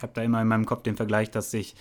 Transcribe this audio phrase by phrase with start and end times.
[0.00, 1.74] ich habe da immer in meinem Kopf den Vergleich, dass ich,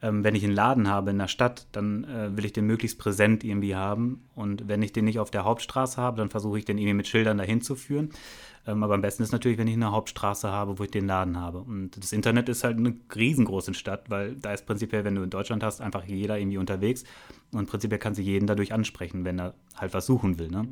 [0.00, 2.98] ähm, wenn ich einen Laden habe in der Stadt, dann äh, will ich den möglichst
[2.98, 4.24] präsent irgendwie haben.
[4.34, 7.08] Und wenn ich den nicht auf der Hauptstraße habe, dann versuche ich den irgendwie mit
[7.08, 8.08] Schildern dahin zu führen.
[8.66, 11.38] Ähm, aber am besten ist natürlich, wenn ich eine Hauptstraße habe, wo ich den Laden
[11.38, 11.58] habe.
[11.58, 15.30] Und das Internet ist halt eine riesengroße Stadt, weil da ist prinzipiell, wenn du in
[15.30, 17.04] Deutschland hast, einfach jeder irgendwie unterwegs.
[17.52, 20.48] Und prinzipiell kann sich jeden dadurch ansprechen, wenn er halt was suchen will.
[20.48, 20.66] Ne?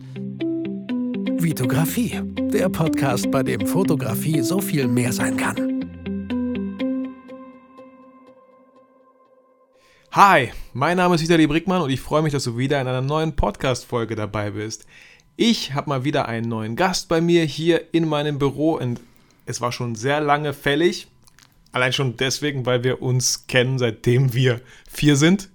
[1.42, 2.22] Vitografie,
[2.54, 5.75] der Podcast, bei dem Fotografie so viel mehr sein kann.
[10.12, 13.02] Hi, mein Name ist Vitali Brickmann und ich freue mich, dass du wieder in einer
[13.02, 14.86] neuen Podcast-Folge dabei bist.
[15.36, 19.00] Ich habe mal wieder einen neuen Gast bei mir hier in meinem Büro und
[19.44, 21.08] es war schon sehr lange fällig.
[21.72, 25.50] Allein schon deswegen, weil wir uns kennen, seitdem wir vier sind.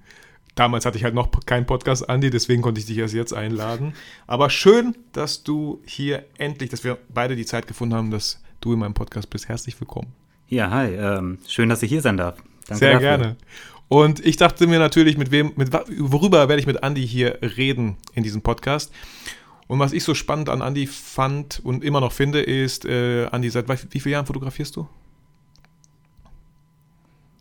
[0.53, 3.93] Damals hatte ich halt noch keinen Podcast, Andi, deswegen konnte ich dich erst jetzt einladen.
[4.27, 8.73] Aber schön, dass du hier endlich, dass wir beide die Zeit gefunden haben, dass du
[8.73, 9.47] in meinem Podcast bist.
[9.49, 10.13] Herzlich willkommen.
[10.49, 10.93] Ja, hi.
[10.93, 12.35] Ähm, schön, dass ich hier sein darf.
[12.67, 13.07] Danke Sehr dafür.
[13.17, 13.38] gerne.
[13.91, 17.98] Und ich dachte mir natürlich, mit wem, mit worüber werde ich mit Andi hier reden
[18.14, 18.89] in diesem Podcast?
[19.67, 23.50] Und was ich so spannend an Andi fand und immer noch finde, ist, äh, Andi,
[23.50, 24.88] seit wie vielen Jahren fotografierst du?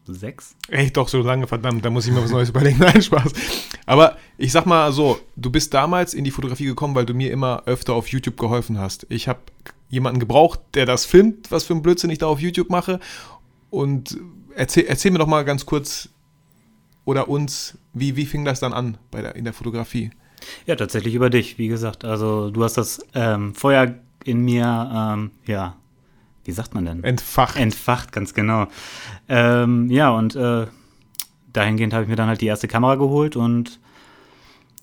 [0.09, 0.57] Sechs?
[0.67, 2.81] Echt doch so lange, verdammt, da muss ich mir was Neues überlegen.
[2.81, 3.33] Nein, Spaß.
[3.87, 7.31] Aber ich sag mal so, du bist damals in die Fotografie gekommen, weil du mir
[7.31, 9.07] immer öfter auf YouTube geholfen hast.
[9.09, 9.39] Ich habe
[9.89, 12.98] jemanden gebraucht, der das filmt, was für ein Blödsinn ich da auf YouTube mache.
[13.70, 14.19] Und
[14.57, 16.09] erzähl, erzähl mir doch mal ganz kurz
[17.05, 20.11] oder uns, wie, wie fing das dann an bei der, in der Fotografie?
[20.67, 22.05] Ja, tatsächlich über dich, wie gesagt.
[22.05, 25.77] Also du hast das ähm, Feuer in mir, ähm, ja,
[26.45, 27.05] wie sagt man denn?
[27.05, 27.57] Entfacht.
[27.57, 28.67] Entfacht, ganz genau.
[29.29, 30.67] Ähm, ja, und äh,
[31.53, 33.79] dahingehend habe ich mir dann halt die erste Kamera geholt und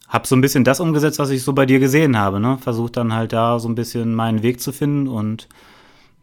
[0.08, 2.40] habe so ein bisschen das umgesetzt, was ich so bei dir gesehen habe.
[2.40, 2.58] Ne?
[2.60, 5.48] Versucht dann halt da so ein bisschen meinen Weg zu finden und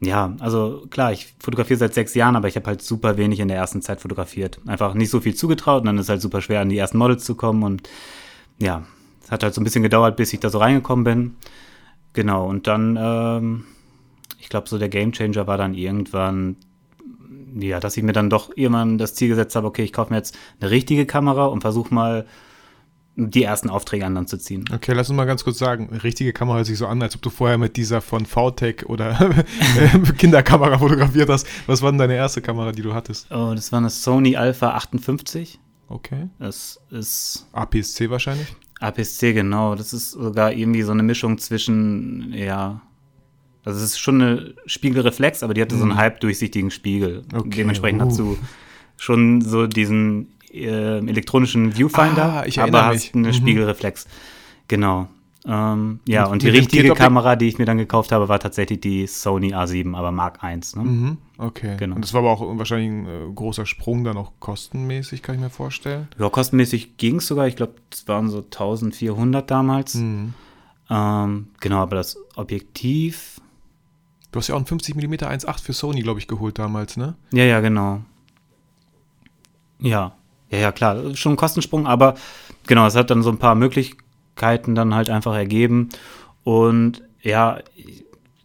[0.00, 3.48] ja, also klar, ich fotografiere seit sechs Jahren, aber ich habe halt super wenig in
[3.48, 4.60] der ersten Zeit fotografiert.
[4.66, 7.24] Einfach nicht so viel zugetraut und dann ist halt super schwer, an die ersten Models
[7.24, 7.88] zu kommen und
[8.58, 8.84] ja,
[9.22, 11.36] es hat halt so ein bisschen gedauert, bis ich da so reingekommen bin.
[12.12, 13.64] Genau, und dann, ähm,
[14.38, 16.56] ich glaube, so der Gamechanger war dann irgendwann,
[17.58, 20.18] ja, dass ich mir dann doch irgendwann das Ziel gesetzt habe, okay, ich kaufe mir
[20.18, 22.26] jetzt eine richtige Kamera und versuche mal
[23.16, 24.64] die ersten Aufträge an dann zu ziehen.
[24.72, 27.22] Okay, lass uns mal ganz kurz sagen, richtige Kamera hört sich so an, als ob
[27.22, 29.14] du vorher mit dieser von VTech oder
[30.18, 31.46] Kinderkamera fotografiert hast.
[31.66, 33.30] Was war denn deine erste Kamera, die du hattest?
[33.30, 35.60] Oh, das war eine Sony Alpha 58.
[35.88, 36.28] Okay.
[36.38, 38.48] Das ist APS-C wahrscheinlich?
[38.80, 39.74] APS-C, genau.
[39.76, 42.82] Das ist sogar irgendwie so eine Mischung zwischen, ja,
[43.64, 45.98] also es ist schon eine Spiegelreflex, aber die hatte so einen mhm.
[45.98, 47.22] halbdurchsichtigen Spiegel.
[47.32, 47.50] Okay.
[47.58, 48.06] Dementsprechend uh.
[48.06, 48.38] hast du
[48.96, 53.06] schon so diesen äh, elektronischen Viewfinder, ah, ich aber mich.
[53.06, 53.32] hast eine mhm.
[53.32, 54.06] Spiegelreflex.
[54.68, 55.08] Genau.
[55.46, 58.80] Ähm, ja, und, und die richtige Kamera, die ich mir dann gekauft habe, war tatsächlich
[58.80, 60.56] die Sony A7, aber Mark I.
[60.56, 60.82] Ne?
[60.82, 61.76] Mhm, okay.
[61.76, 61.96] Genau.
[61.96, 65.40] Und das war aber auch wahrscheinlich ein äh, großer Sprung dann auch kostenmäßig, kann ich
[65.42, 66.08] mir vorstellen.
[66.18, 67.46] Ja, kostenmäßig ging es sogar.
[67.46, 69.96] Ich glaube, es waren so 1400 damals.
[69.96, 70.32] Mhm.
[70.88, 73.40] Ähm, genau, aber das Objektiv.
[74.32, 77.14] Du hast ja auch ein 50 mm 1.8 für Sony, glaube ich, geholt damals, ne?
[77.32, 78.00] Ja, ja, genau.
[79.78, 80.14] Ja,
[80.54, 82.14] ja, ja, klar, schon ein Kostensprung, aber
[82.66, 85.88] genau, es hat dann so ein paar Möglichkeiten dann halt einfach ergeben.
[86.44, 87.58] Und ja,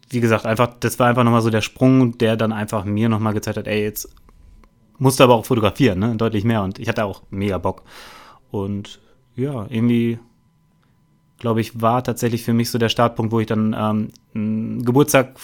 [0.08, 3.34] wie gesagt, einfach, das war einfach nochmal so der Sprung, der dann einfach mir nochmal
[3.34, 4.08] gezeigt hat, ey, jetzt
[4.98, 6.16] musst du aber auch fotografieren, ne?
[6.16, 6.62] Deutlich mehr.
[6.62, 7.82] Und ich hatte auch mega Bock.
[8.50, 9.00] Und
[9.36, 10.18] ja, irgendwie,
[11.38, 15.38] glaube ich, war tatsächlich für mich so der Startpunkt, wo ich dann ähm, einen Geburtstag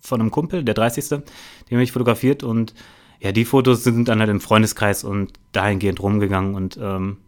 [0.00, 1.08] von einem Kumpel, der 30.
[1.08, 1.22] Den
[1.70, 2.74] habe ich fotografiert und
[3.20, 7.18] ja, die Fotos sind dann halt im Freundeskreis und dahingehend rumgegangen und ähm,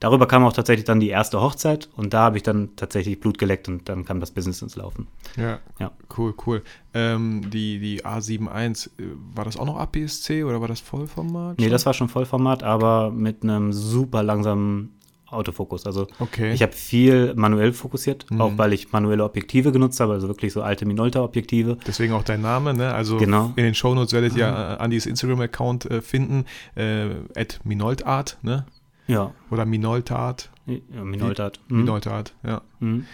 [0.00, 3.38] darüber kam auch tatsächlich dann die erste Hochzeit und da habe ich dann tatsächlich Blut
[3.38, 5.06] geleckt und dann kam das Business ins Laufen.
[5.36, 5.92] Ja, ja.
[6.18, 6.62] cool, cool.
[6.94, 11.58] Ähm, die, die A71, äh, war das auch noch APS-C oder war das Vollformat?
[11.60, 14.95] Nee, das war schon Vollformat, aber mit einem super langsamen
[15.36, 15.86] Autofokus.
[15.86, 16.52] Also okay.
[16.52, 18.40] ich habe viel manuell fokussiert, mhm.
[18.40, 21.78] auch weil ich manuelle Objektive genutzt habe, also wirklich so alte Minolta-Objektive.
[21.86, 22.92] Deswegen auch dein Name, ne?
[22.92, 23.52] Also genau.
[23.56, 24.82] in den Shownotes werdet ihr mhm.
[24.82, 26.44] Andys Instagram-Account äh, finden,
[26.74, 28.66] äh, at Minoltart, ne?
[29.06, 29.32] Ja.
[29.50, 30.50] Oder Minoltart.
[30.66, 31.60] Ja, Minoltart.
[31.68, 31.76] Mhm.
[31.78, 32.62] Minoltart, ja.
[32.80, 33.06] Mhm.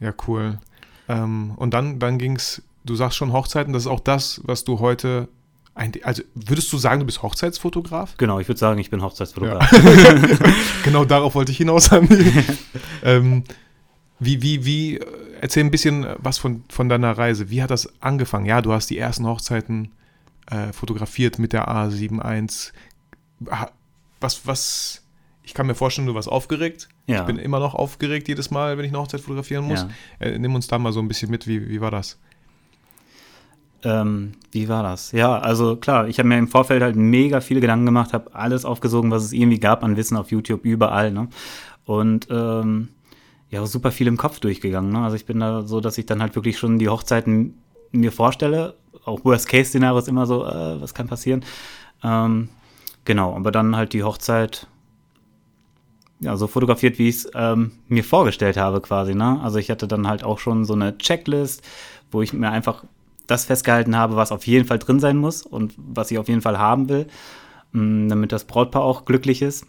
[0.00, 0.58] Ja, cool.
[1.08, 4.64] Ähm, und dann, dann ging es, du sagst schon Hochzeiten, das ist auch das, was
[4.64, 5.28] du heute
[5.76, 8.16] ein, also würdest du sagen, du bist Hochzeitsfotograf?
[8.16, 9.70] Genau, ich würde sagen, ich bin Hochzeitsfotograf.
[9.70, 10.52] Ja.
[10.84, 11.90] genau darauf wollte ich hinaus.
[13.04, 13.44] ähm,
[14.18, 15.00] wie, wie, wie,
[15.42, 17.50] erzähl ein bisschen was von, von deiner Reise.
[17.50, 18.46] Wie hat das angefangen?
[18.46, 19.92] Ja, du hast die ersten Hochzeiten
[20.50, 22.72] äh, fotografiert mit der A71.
[24.18, 25.02] Was, was,
[25.42, 26.88] ich kann mir vorstellen, du warst aufgeregt.
[27.06, 27.20] Ja.
[27.20, 29.86] Ich bin immer noch aufgeregt jedes Mal, wenn ich eine Hochzeit fotografieren muss.
[30.20, 30.26] Ja.
[30.26, 32.18] Äh, nimm uns da mal so ein bisschen mit, wie, wie war das?
[33.84, 35.12] Ähm, wie war das?
[35.12, 38.64] Ja, also klar, ich habe mir im Vorfeld halt mega viele Gedanken gemacht, habe alles
[38.64, 41.12] aufgesogen, was es irgendwie gab an Wissen auf YouTube, überall.
[41.12, 41.28] Ne?
[41.84, 42.88] Und ähm,
[43.50, 44.92] ja, super viel im Kopf durchgegangen.
[44.92, 45.00] Ne?
[45.00, 47.58] Also ich bin da so, dass ich dann halt wirklich schon die Hochzeiten
[47.92, 48.74] mir vorstelle.
[49.04, 51.44] Auch Worst-Case-Szenario ist immer so, äh, was kann passieren?
[52.02, 52.48] Ähm,
[53.04, 54.66] genau, aber dann halt die Hochzeit
[56.20, 59.14] ja, so fotografiert, wie ich es ähm, mir vorgestellt habe quasi.
[59.14, 59.38] Ne?
[59.42, 61.62] Also ich hatte dann halt auch schon so eine Checklist,
[62.10, 62.84] wo ich mir einfach
[63.26, 66.42] das festgehalten habe, was auf jeden Fall drin sein muss und was ich auf jeden
[66.42, 67.06] Fall haben will,
[67.72, 69.66] mm, damit das Brautpaar auch glücklich ist.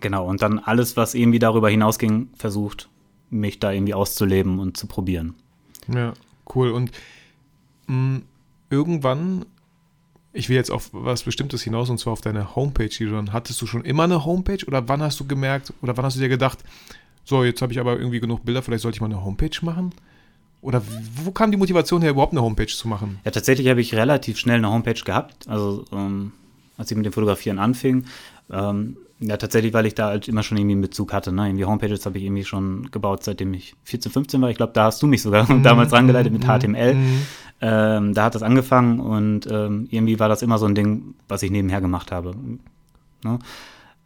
[0.00, 2.88] Genau, und dann alles, was irgendwie darüber hinausging, versucht,
[3.30, 5.34] mich da irgendwie auszuleben und zu probieren.
[5.92, 6.14] Ja,
[6.54, 6.70] cool.
[6.70, 6.92] Und
[7.86, 8.22] mh, mm,
[8.70, 9.44] irgendwann,
[10.32, 13.66] ich will jetzt auf was Bestimmtes hinaus, und zwar auf deine Homepage, die hattest du
[13.66, 16.58] schon immer eine Homepage oder wann hast du gemerkt oder wann hast du dir gedacht,
[17.24, 19.92] so, jetzt habe ich aber irgendwie genug Bilder, vielleicht sollte ich mal eine Homepage machen?
[20.60, 20.82] Oder
[21.24, 23.20] wo kam die Motivation her, überhaupt eine Homepage zu machen?
[23.24, 25.48] Ja, tatsächlich habe ich relativ schnell eine Homepage gehabt.
[25.48, 26.32] Also, ähm,
[26.76, 28.04] als ich mit dem Fotografieren anfing.
[28.50, 31.32] Ähm, ja, tatsächlich, weil ich da halt immer schon irgendwie einen Bezug hatte.
[31.32, 31.48] Ne?
[31.48, 34.50] Irgendwie Homepages habe ich irgendwie schon gebaut, seitdem ich 14, 15 war.
[34.50, 36.94] Ich glaube, da hast du mich sogar mm, damals rangeleitet mit HTML.
[36.94, 37.22] Mm.
[37.60, 41.42] Ähm, da hat das angefangen und ähm, irgendwie war das immer so ein Ding, was
[41.42, 42.36] ich nebenher gemacht habe.
[43.24, 43.40] Ne?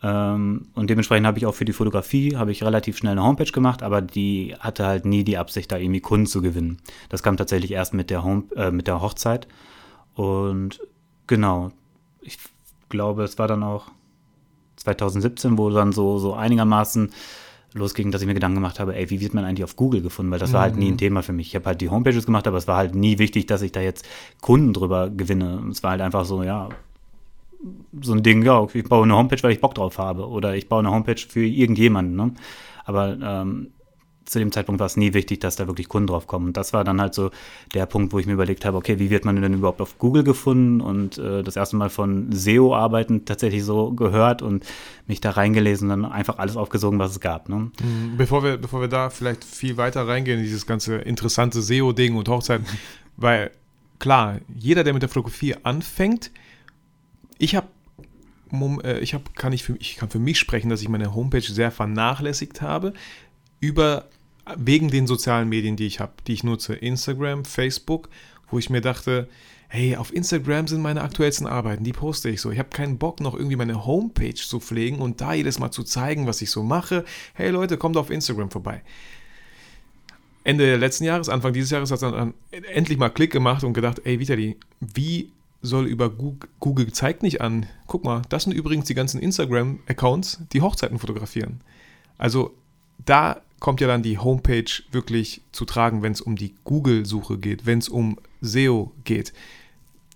[0.03, 3.51] Ähm, und dementsprechend habe ich auch für die Fotografie habe ich relativ schnell eine Homepage
[3.51, 6.79] gemacht, aber die hatte halt nie die Absicht, da irgendwie Kunden zu gewinnen.
[7.09, 9.47] Das kam tatsächlich erst mit der Home, äh, mit der Hochzeit.
[10.15, 10.81] Und
[11.27, 11.71] genau,
[12.21, 12.39] ich
[12.89, 13.87] glaube, es war dann auch
[14.77, 17.11] 2017, wo dann so, so einigermaßen
[17.75, 20.31] losging, dass ich mir Gedanken gemacht habe, ey, wie wird man eigentlich auf Google gefunden?
[20.31, 20.99] Weil das war halt nie ein mhm.
[20.99, 21.49] Thema für mich.
[21.49, 23.81] Ich habe halt die Homepages gemacht, aber es war halt nie wichtig, dass ich da
[23.81, 24.07] jetzt
[24.41, 25.63] Kunden drüber gewinne.
[25.71, 26.69] Es war halt einfach so, ja,
[28.01, 30.29] so ein Ding, ja, ich baue eine Homepage, weil ich Bock drauf habe.
[30.29, 32.17] Oder ich baue eine Homepage für irgendjemanden.
[32.17, 32.35] Ne?
[32.85, 33.73] Aber ähm,
[34.25, 36.49] zu dem Zeitpunkt war es nie wichtig, dass da wirklich Kunden drauf kommen.
[36.49, 37.31] Und das war dann halt so
[37.75, 40.25] der Punkt, wo ich mir überlegt habe, okay, wie wird man denn überhaupt auf Google
[40.25, 40.81] gefunden?
[40.81, 44.65] Und äh, das erste Mal von SEO-Arbeiten tatsächlich so gehört und
[45.07, 47.49] mich da reingelesen und dann einfach alles aufgesogen, was es gab.
[47.49, 47.71] Ne?
[47.83, 48.17] Mhm.
[48.17, 52.29] Bevor, wir, bevor wir da vielleicht viel weiter reingehen in dieses ganze interessante SEO-Ding und
[52.29, 52.67] Hochzeiten,
[53.17, 53.51] weil
[53.99, 56.31] klar, jeder, der mit der Fotografie anfängt,
[57.43, 57.67] ich habe
[58.85, 61.41] äh, ich hab, kann ich, für, ich kann für mich sprechen, dass ich meine Homepage
[61.41, 62.93] sehr vernachlässigt habe
[63.61, 64.07] über
[64.57, 68.09] wegen den sozialen Medien, die ich habe, die ich nutze, Instagram, Facebook,
[68.49, 69.29] wo ich mir dachte,
[69.69, 72.51] hey, auf Instagram sind meine aktuellsten Arbeiten, die poste ich so.
[72.51, 75.83] Ich habe keinen Bock, noch irgendwie meine Homepage zu pflegen und da jedes Mal zu
[75.83, 77.05] zeigen, was ich so mache.
[77.35, 78.83] Hey Leute, kommt auf Instagram vorbei.
[80.45, 84.03] Ende letzten Jahres, Anfang dieses Jahres hat es dann endlich mal Klick gemacht und gedacht,
[84.05, 85.31] ey Vitali, wie
[85.63, 87.67] soll über Google, Google zeigt nicht an.
[87.87, 91.61] Guck mal, das sind übrigens die ganzen Instagram-Accounts, die Hochzeiten fotografieren.
[92.19, 92.55] Also
[93.05, 97.65] da kommt ja dann die Homepage wirklich zu tragen, wenn es um die Google-Suche geht,
[97.65, 99.33] wenn es um SEO geht.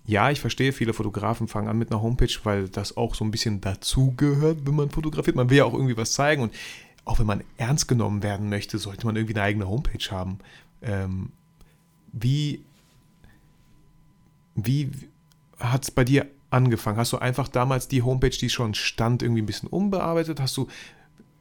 [0.05, 3.31] Ja, ich verstehe, viele Fotografen fangen an mit einer Homepage, weil das auch so ein
[3.31, 5.35] bisschen dazugehört, wenn man fotografiert.
[5.35, 6.53] Man will ja auch irgendwie was zeigen und
[7.05, 10.39] auch wenn man ernst genommen werden möchte, sollte man irgendwie eine eigene Homepage haben.
[10.81, 11.29] Ähm,
[12.11, 12.63] wie,
[14.55, 14.91] wie,
[15.59, 16.97] hat es bei dir angefangen?
[16.97, 20.39] Hast du einfach damals die Homepage, die schon stand, irgendwie ein bisschen umbearbeitet?
[20.39, 20.67] Hast du,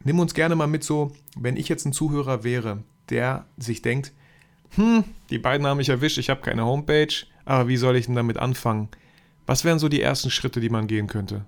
[0.05, 4.13] nimm uns gerne mal mit so, wenn ich jetzt ein Zuhörer wäre, der sich denkt,
[4.75, 7.15] hm, die beiden haben mich erwischt, ich habe keine Homepage,
[7.45, 8.89] aber wie soll ich denn damit anfangen?
[9.47, 11.47] Was wären so die ersten Schritte, die man gehen könnte?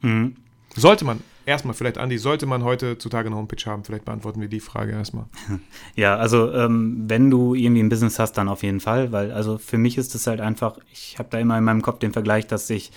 [0.00, 0.36] Mhm.
[0.74, 3.84] Sollte man, erstmal vielleicht, Andi, sollte man heutzutage eine Homepage haben?
[3.84, 5.26] Vielleicht beantworten wir die Frage erstmal.
[5.94, 9.56] Ja, also ähm, wenn du irgendwie ein Business hast, dann auf jeden Fall, weil also
[9.56, 12.46] für mich ist es halt einfach, ich habe da immer in meinem Kopf den Vergleich,
[12.46, 12.92] dass ich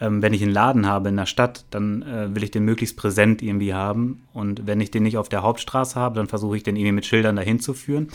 [0.00, 2.96] ähm, wenn ich einen Laden habe in der Stadt, dann äh, will ich den möglichst
[2.96, 4.26] präsent irgendwie haben.
[4.34, 7.06] Und wenn ich den nicht auf der Hauptstraße habe, dann versuche ich den irgendwie mit
[7.06, 8.08] Schildern dahin zu führen.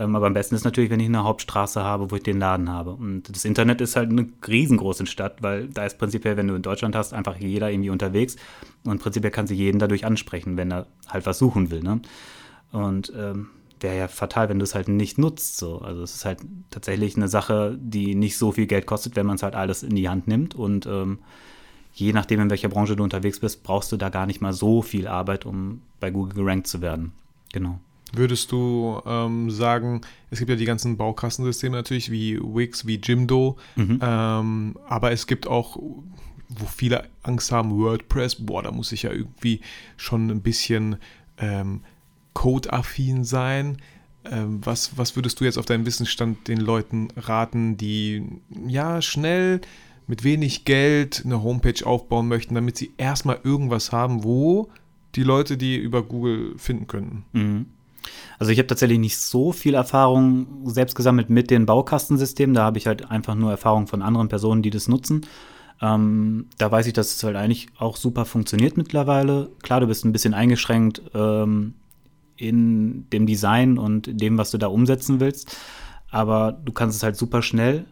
[0.00, 2.70] Ähm, aber am besten ist natürlich, wenn ich eine Hauptstraße habe, wo ich den Laden
[2.70, 2.92] habe.
[2.92, 6.62] Und das Internet ist halt eine riesengroße Stadt, weil da ist prinzipiell, wenn du in
[6.62, 8.36] Deutschland hast, einfach jeder irgendwie unterwegs.
[8.84, 11.82] Und prinzipiell kann sich jeden dadurch ansprechen, wenn er halt was suchen will.
[11.82, 12.00] Ne?
[12.72, 15.58] Und ähm, wäre ja fatal, wenn du es halt nicht nutzt.
[15.58, 15.80] So.
[15.80, 16.38] Also es ist halt
[16.70, 19.96] tatsächlich eine Sache, die nicht so viel Geld kostet, wenn man es halt alles in
[19.96, 20.54] die Hand nimmt.
[20.54, 21.18] Und ähm,
[21.92, 24.80] je nachdem, in welcher Branche du unterwegs bist, brauchst du da gar nicht mal so
[24.80, 27.12] viel Arbeit, um bei Google gerankt zu werden.
[27.52, 27.80] Genau.
[28.12, 30.00] Würdest du ähm, sagen,
[30.30, 34.00] es gibt ja die ganzen Baukastensysteme natürlich, wie Wix, wie Jimdo, mhm.
[34.02, 39.12] ähm, aber es gibt auch, wo viele Angst haben, WordPress, boah, da muss ich ja
[39.12, 39.60] irgendwie
[39.96, 40.96] schon ein bisschen
[41.38, 41.82] ähm,
[42.34, 43.78] Code-affin sein.
[44.24, 48.22] Ähm, was, was würdest du jetzt auf deinem Wissensstand den Leuten raten, die
[48.66, 49.60] ja schnell
[50.06, 54.68] mit wenig Geld eine Homepage aufbauen möchten, damit sie erstmal irgendwas haben, wo
[55.14, 57.24] die Leute die über Google finden könnten?
[57.32, 57.66] Mhm.
[58.38, 62.54] Also ich habe tatsächlich nicht so viel Erfahrung selbst gesammelt mit den Baukastensystemen.
[62.54, 65.26] Da habe ich halt einfach nur Erfahrung von anderen Personen, die das nutzen.
[65.82, 69.50] Ähm, da weiß ich, dass es halt eigentlich auch super funktioniert mittlerweile.
[69.62, 71.74] Klar, du bist ein bisschen eingeschränkt ähm,
[72.36, 75.56] in dem Design und dem, was du da umsetzen willst.
[76.10, 77.86] Aber du kannst es halt super schnell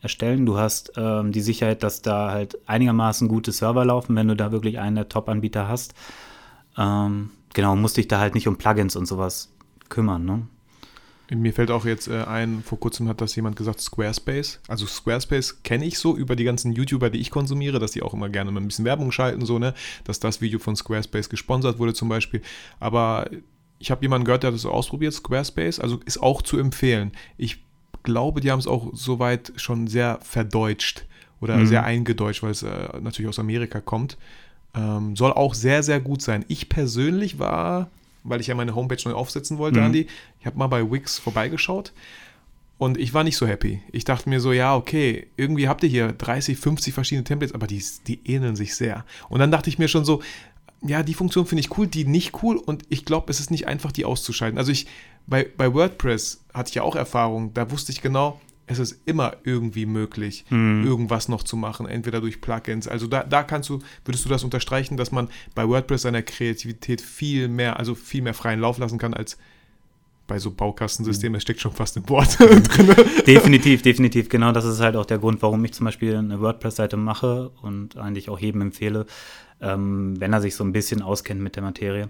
[0.00, 0.46] erstellen.
[0.46, 4.52] Du hast ähm, die Sicherheit, dass da halt einigermaßen gute Server laufen, wenn du da
[4.52, 5.94] wirklich einen der Top-Anbieter hast.
[6.76, 9.52] Ähm, genau, musst dich da halt nicht um Plugins und sowas
[9.88, 10.46] kümmern, ne?
[11.30, 14.60] Mir fällt auch jetzt äh, ein, vor kurzem hat das jemand gesagt, Squarespace.
[14.68, 18.12] Also Squarespace kenne ich so über die ganzen YouTuber, die ich konsumiere, dass die auch
[18.12, 19.72] immer gerne mal ein bisschen Werbung schalten, so, ne?
[20.04, 22.42] Dass das Video von Squarespace gesponsert wurde zum Beispiel.
[22.80, 23.30] Aber
[23.78, 27.12] ich habe jemanden gehört, der hat das so ausprobiert, Squarespace, also ist auch zu empfehlen.
[27.38, 27.64] Ich
[28.02, 31.06] glaube, die haben es auch soweit schon sehr verdeutscht
[31.40, 31.66] oder mhm.
[31.66, 34.18] sehr eingedeutscht, weil es äh, natürlich aus Amerika kommt.
[34.74, 36.44] Ähm, soll auch sehr, sehr gut sein.
[36.48, 37.90] Ich persönlich war
[38.24, 39.86] weil ich ja meine Homepage neu aufsetzen wollte, mhm.
[39.86, 40.06] Andi.
[40.40, 41.92] Ich habe mal bei Wix vorbeigeschaut
[42.78, 43.82] und ich war nicht so happy.
[43.92, 47.66] Ich dachte mir so, ja, okay, irgendwie habt ihr hier 30, 50 verschiedene Templates, aber
[47.66, 49.04] die, die ähneln sich sehr.
[49.28, 50.22] Und dann dachte ich mir schon so,
[50.84, 53.68] ja, die Funktion finde ich cool, die nicht cool und ich glaube, es ist nicht
[53.68, 54.58] einfach, die auszuschalten.
[54.58, 54.86] Also ich,
[55.26, 59.36] bei, bei WordPress hatte ich ja auch Erfahrung, da wusste ich genau, es ist immer
[59.44, 60.84] irgendwie möglich, hm.
[60.84, 62.88] irgendwas noch zu machen, entweder durch Plugins.
[62.88, 67.00] Also da, da kannst du, würdest du das unterstreichen, dass man bei WordPress seiner Kreativität
[67.00, 69.36] viel mehr, also viel mehr freien Lauf lassen kann als
[70.26, 72.62] bei so Baukastensystemen, es steckt schon fast im Wort drin.
[73.26, 74.28] Definitiv, definitiv.
[74.28, 77.96] Genau das ist halt auch der Grund, warum ich zum Beispiel eine WordPress-Seite mache und
[77.96, 79.06] eigentlich auch jedem empfehle,
[79.60, 82.08] ähm, wenn er sich so ein bisschen auskennt mit der Materie.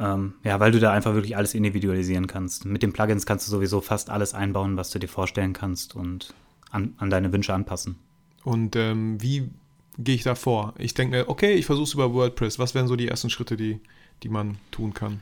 [0.00, 2.64] Ähm, ja, weil du da einfach wirklich alles individualisieren kannst.
[2.64, 6.34] Mit den Plugins kannst du sowieso fast alles einbauen, was du dir vorstellen kannst und
[6.70, 7.96] an, an deine Wünsche anpassen.
[8.44, 9.50] Und ähm, wie
[9.98, 10.74] gehe ich da vor?
[10.78, 12.58] Ich denke mir, okay, ich versuche es über WordPress.
[12.58, 13.80] Was wären so die ersten Schritte, die,
[14.22, 15.20] die man tun kann?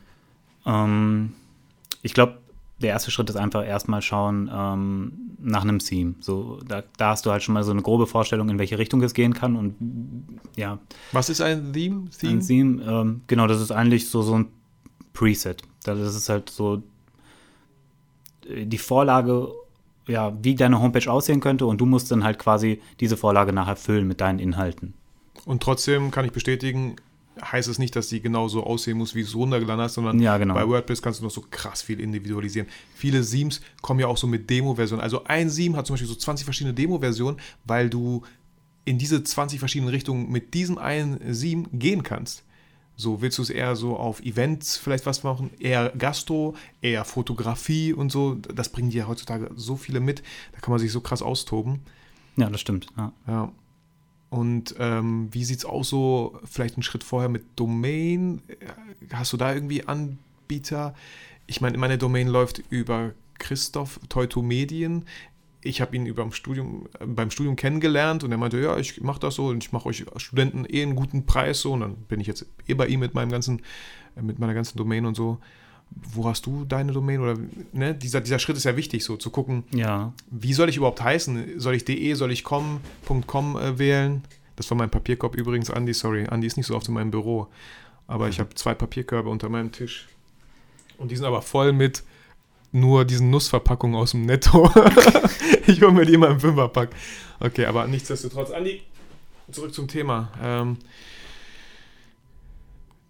[0.66, 1.32] Ähm,
[2.02, 2.38] ich glaube,
[2.78, 6.14] der erste Schritt ist einfach erstmal schauen ähm, nach einem Theme.
[6.20, 9.02] So, da, da, hast du halt schon mal so eine grobe Vorstellung, in welche Richtung
[9.02, 9.56] es gehen kann.
[9.56, 9.76] Und
[10.56, 10.78] ja.
[11.12, 12.10] Was ist ein Theme?
[12.10, 12.32] Theme?
[12.32, 14.48] Ein Theme, ähm, genau, das ist eigentlich so, so ein
[15.16, 15.62] Preset.
[15.82, 16.82] Das ist halt so
[18.48, 19.48] äh, die Vorlage,
[20.06, 23.76] ja, wie deine Homepage aussehen könnte und du musst dann halt quasi diese Vorlage nachher
[23.76, 24.94] füllen mit deinen Inhalten.
[25.46, 26.96] Und trotzdem kann ich bestätigen,
[27.40, 30.36] heißt es nicht, dass sie genauso aussehen muss, wie du es runtergeladen hast, sondern ja,
[30.36, 30.54] genau.
[30.54, 32.68] bei WordPress kannst du noch so krass viel individualisieren.
[32.94, 35.02] Viele Themes kommen ja auch so mit Demo-Versionen.
[35.02, 38.22] Also ein Theme hat zum Beispiel so 20 verschiedene Demo-Versionen, weil du
[38.84, 42.45] in diese 20 verschiedenen Richtungen mit diesem einen Theme gehen kannst.
[42.96, 45.50] So, willst du es eher so auf Events vielleicht was machen?
[45.58, 48.34] Eher Gastro, eher Fotografie und so.
[48.34, 50.22] Das bringen die ja heutzutage so viele mit.
[50.52, 51.80] Da kann man sich so krass austoben.
[52.36, 52.86] Ja, das stimmt.
[52.96, 53.12] Ja.
[53.26, 53.52] ja.
[54.30, 58.42] Und ähm, wie sieht es aus so, vielleicht einen Schritt vorher mit Domain?
[59.12, 60.94] Hast du da irgendwie Anbieter?
[61.46, 65.04] Ich meine, meine Domain läuft über Christoph Teuto Medien
[65.66, 69.34] ich habe ihn über Studium, beim Studium kennengelernt und er meinte, ja, ich mache das
[69.34, 72.26] so und ich mache euch Studenten eh einen guten Preis so und dann bin ich
[72.26, 73.60] jetzt eh bei ihm mit meinem ganzen,
[74.16, 75.38] äh, mit meiner ganzen Domain und so.
[75.90, 77.20] Wo hast du deine Domain?
[77.20, 77.36] Oder
[77.72, 80.12] ne, dieser, dieser Schritt ist ja wichtig, so zu gucken, ja.
[80.30, 81.60] wie soll ich überhaupt heißen?
[81.60, 82.80] Soll ich de, soll ich com,
[83.26, 84.22] .com äh, wählen?
[84.56, 87.48] Das war mein Papierkorb übrigens, Andi, sorry, Andi ist nicht so oft in meinem Büro.
[88.08, 90.08] Aber ich habe zwei Papierkörbe unter meinem Tisch.
[90.98, 92.02] Und die sind aber voll mit
[92.72, 94.70] nur diesen Nussverpackungen aus dem Netto.
[95.66, 96.90] ich hole mir die immer im Fünferpack.
[97.40, 98.82] Okay, aber nichtsdestotrotz, Andi,
[99.50, 100.30] zurück zum Thema.
[100.42, 100.76] Ähm,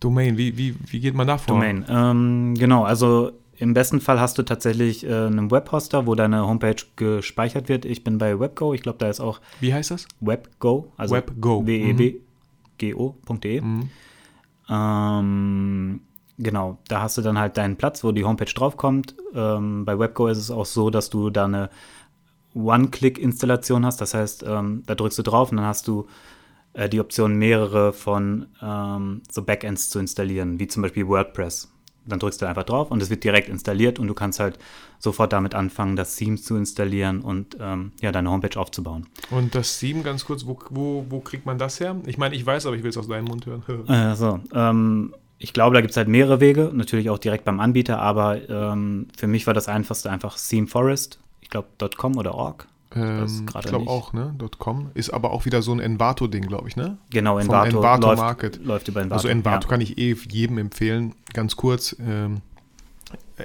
[0.01, 1.55] Domain, wie, wie, wie geht man da vor?
[1.55, 6.47] Domain, ähm, genau, also im besten Fall hast du tatsächlich äh, einen Webhoster, wo deine
[6.47, 7.85] Homepage gespeichert wird.
[7.85, 9.41] Ich bin bei WebGo, ich glaube, da ist auch.
[9.61, 10.07] Wie heißt das?
[10.21, 11.67] WebGo, also WebGo.
[11.67, 13.61] W-E-B-G-O.de.
[13.63, 13.89] Mhm.
[14.69, 16.01] Ähm,
[16.39, 19.15] Genau, da hast du dann halt deinen Platz, wo die Homepage draufkommt.
[19.35, 21.71] Ähm, bei WebGo ist es auch so, dass du da eine
[22.55, 24.01] One-Click-Installation hast.
[24.01, 26.07] Das heißt, ähm, da drückst du drauf und dann hast du
[26.75, 31.73] äh, die Option, mehrere von ähm, so Backends zu installieren, wie zum Beispiel WordPress.
[32.05, 34.59] Dann drückst du einfach drauf und es wird direkt installiert und du kannst halt
[34.99, 39.09] sofort damit anfangen, das Theme zu installieren und ähm, ja, deine Homepage aufzubauen.
[39.31, 41.97] Und das Theme, ganz kurz, wo, wo, wo kriegt man das her?
[42.07, 43.65] Ich meine, ich weiß, aber ich will es aus deinem Mund hören.
[43.89, 47.61] äh, so, ähm, ich glaube, da gibt es halt mehrere Wege, natürlich auch direkt beim
[47.61, 52.35] Anbieter, aber ähm, für mich war das einfachste einfach Theme Forest, ich glaube .com oder
[52.35, 52.67] .org.
[52.95, 54.35] Ähm, ich glaube auch, ne?
[54.59, 56.97] .com ist aber auch wieder so ein Envato-Ding, glaube ich, ne?
[57.11, 58.65] Genau, Envato, Envato läuft, Market.
[58.65, 59.17] läuft über Envato.
[59.17, 59.71] Also Envato ja.
[59.71, 61.95] kann ich eh jedem empfehlen, ganz kurz.
[62.01, 62.41] Ähm,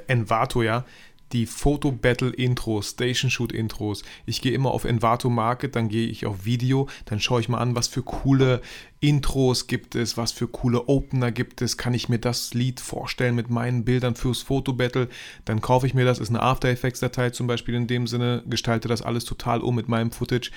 [0.06, 0.84] Envato, ja,
[1.32, 4.02] die Foto-Battle-Intros, Station-Shoot-Intros.
[4.26, 7.58] Ich gehe immer auf Envato Market, dann gehe ich auf Video, dann schaue ich mal
[7.58, 8.60] an, was für coole
[9.00, 13.34] Intros gibt es, was für coole Opener gibt es, kann ich mir das Lied vorstellen
[13.34, 15.08] mit meinen Bildern fürs Foto-Battle,
[15.44, 18.88] dann kaufe ich mir das, ist eine After Effects-Datei zum Beispiel in dem Sinne, gestalte
[18.88, 20.50] das alles total um mit meinem Footage,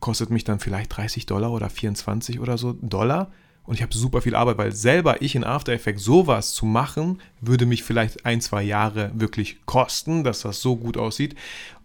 [0.00, 3.32] kostet mich dann vielleicht 30 Dollar oder 24 oder so Dollar
[3.64, 7.20] und ich habe super viel Arbeit, weil selber ich in After Effects sowas zu machen,
[7.40, 11.34] würde mich vielleicht ein, zwei Jahre wirklich kosten, dass das so gut aussieht.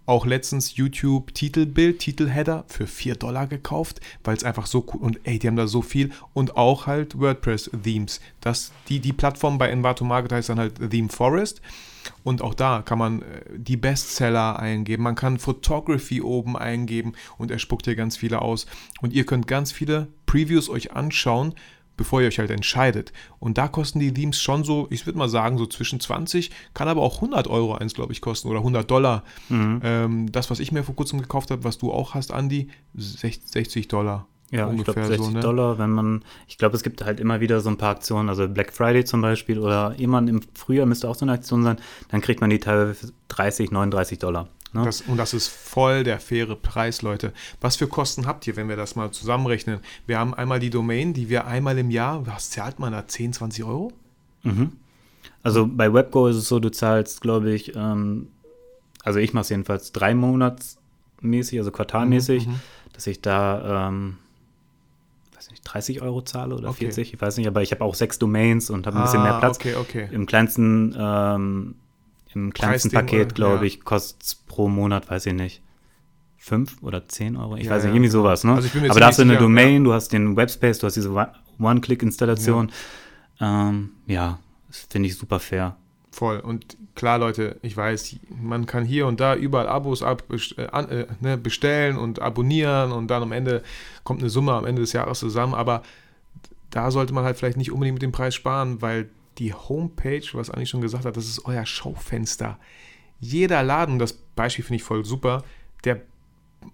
[0.06, 5.20] Auch letztens YouTube Titelbild, Titelheader für 4 Dollar gekauft, weil es einfach so cool und
[5.24, 8.20] ey, die haben da so viel und auch halt WordPress Themes.
[8.90, 11.62] Die, die Plattform bei Envato Market heißt dann halt Theme Forest
[12.24, 17.52] und auch da kann man äh, die Bestseller eingeben, man kann Photography oben eingeben und
[17.52, 18.66] er spuckt hier ganz viele aus.
[19.02, 21.54] Und ihr könnt ganz viele Previews euch anschauen,
[21.98, 23.14] bevor ihr euch halt entscheidet.
[23.40, 26.88] Und da kosten die Themes schon so, ich würde mal sagen, so zwischen 20, kann
[26.88, 29.24] aber auch 100 Euro eins, glaube ich, kosten oder 100 Dollar.
[29.50, 29.82] Mhm.
[29.84, 33.88] Ähm, das, was ich mir vor kurzem gekauft habe, was du auch hast, Andy, 60
[33.88, 34.28] Dollar.
[34.54, 35.40] Ja, ungefähr ich glaube 60 so, ne?
[35.40, 38.48] Dollar, wenn man, ich glaube, es gibt halt immer wieder so ein paar Aktionen, also
[38.48, 41.78] Black Friday zum Beispiel oder jemand im Frühjahr müsste auch so eine Aktion sein,
[42.10, 44.48] dann kriegt man die teilweise 30, 39 Dollar.
[44.72, 44.86] Ne?
[44.86, 47.34] Das, und das ist voll der faire Preis, Leute.
[47.62, 49.80] Was für Kosten habt ihr, wenn wir das mal zusammenrechnen?
[50.06, 53.34] Wir haben einmal die Domain, die wir einmal im Jahr, was zahlt man da, 10,
[53.34, 53.92] 20 Euro?
[54.44, 54.74] Mhm.
[55.42, 58.28] Also bei WebGo ist es so, du zahlst, glaube ich, ähm,
[59.04, 62.60] also ich mache es jedenfalls drei Monatsmäßig, also quartalmäßig, mhm, mhm.
[62.94, 64.18] dass ich da ähm,
[65.64, 66.86] 30 Euro zahle oder okay.
[66.86, 69.24] 40, ich weiß nicht, aber ich habe auch sechs Domains und habe ein ah, bisschen
[69.24, 69.58] mehr Platz.
[69.58, 70.08] Okay, okay.
[70.12, 71.76] Im kleinsten, ähm,
[72.34, 75.62] im kleinsten Paket, glaube ich, kostet es pro Monat, weiß ich nicht.
[76.38, 77.96] 5 oder 10 Euro, ich ja, weiß nicht, ja.
[77.96, 78.44] irgendwie sowas.
[78.44, 78.56] Ne?
[78.56, 79.84] Also aber da hast du eine sicher, Domain, ja.
[79.84, 81.10] du hast den Webspace, du hast diese
[81.60, 82.70] One-Click-Installation.
[83.40, 84.40] Ja, ähm, ja
[84.90, 85.78] finde ich super fair.
[86.14, 86.42] Voll.
[86.42, 91.08] Und klar, Leute, ich weiß, man kann hier und da überall Abos ab, äh, äh,
[91.22, 93.64] ne, bestellen und abonnieren und dann am Ende
[94.04, 95.56] kommt eine Summe am Ende des Jahres zusammen.
[95.56, 95.82] Aber
[96.70, 100.52] da sollte man halt vielleicht nicht unbedingt mit dem Preis sparen, weil die Homepage, was
[100.52, 102.60] Anni schon gesagt hat, das ist euer Schaufenster.
[103.20, 105.44] Jeder Laden, das Beispiel finde ich voll super,
[105.84, 106.00] der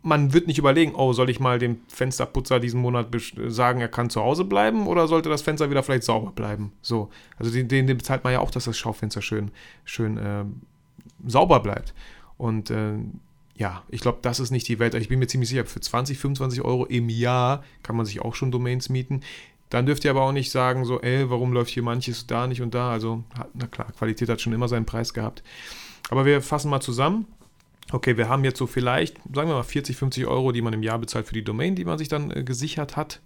[0.01, 3.07] man wird nicht überlegen, oh, soll ich mal dem Fensterputzer diesen Monat
[3.47, 6.71] sagen, er kann zu Hause bleiben oder sollte das Fenster wieder vielleicht sauber bleiben?
[6.81, 9.51] So, also den, den bezahlt man ja auch, dass das Schaufenster schön,
[9.85, 10.45] schön äh,
[11.27, 11.93] sauber bleibt.
[12.37, 12.93] Und äh,
[13.55, 14.93] ja, ich glaube, das ist nicht die Welt.
[14.95, 18.35] Ich bin mir ziemlich sicher, für 20, 25 Euro im Jahr kann man sich auch
[18.35, 19.21] schon Domains mieten.
[19.69, 22.61] Dann dürft ihr aber auch nicht sagen, so, ey, warum läuft hier manches da nicht
[22.61, 22.91] und da.
[22.91, 25.43] Also, na klar, Qualität hat schon immer seinen Preis gehabt.
[26.09, 27.27] Aber wir fassen mal zusammen
[27.91, 30.83] okay, wir haben jetzt so vielleicht, sagen wir mal 40, 50 Euro, die man im
[30.83, 33.21] Jahr bezahlt für die Domain, die man sich dann äh, gesichert hat.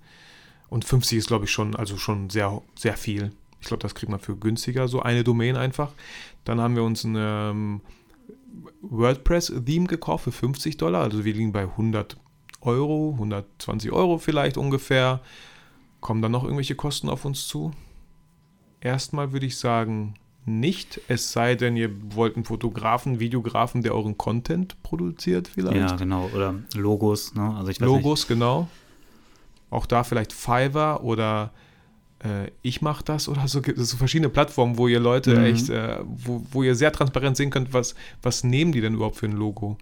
[0.69, 3.31] Und 50 ist, glaube ich, schon, also schon sehr, sehr viel.
[3.61, 5.91] Ich glaube, das kriegt man für günstiger, so eine Domain einfach.
[6.43, 7.81] Dann haben wir uns ein ähm,
[8.81, 11.01] WordPress-Theme gekauft für 50 Dollar.
[11.01, 12.17] Also wir liegen bei 100
[12.61, 15.21] Euro, 120 Euro vielleicht ungefähr.
[16.01, 17.71] Kommen dann noch irgendwelche Kosten auf uns zu?
[18.81, 24.17] Erstmal würde ich sagen, nicht, es sei denn, ihr wollt einen Fotografen, Videografen, der euren
[24.17, 25.77] Content produziert vielleicht.
[25.77, 27.55] Ja, genau, oder Logos, ne?
[27.55, 28.27] Also ich weiß Logos, nicht.
[28.29, 28.67] genau.
[29.69, 31.51] Auch da vielleicht Fiverr oder
[32.23, 33.61] äh, ich mache das oder so.
[33.61, 35.45] gibt Es so verschiedene Plattformen, wo ihr Leute mhm.
[35.45, 39.17] echt, äh, wo, wo ihr sehr transparent sehen könnt, was, was nehmen die denn überhaupt
[39.17, 39.77] für ein Logo.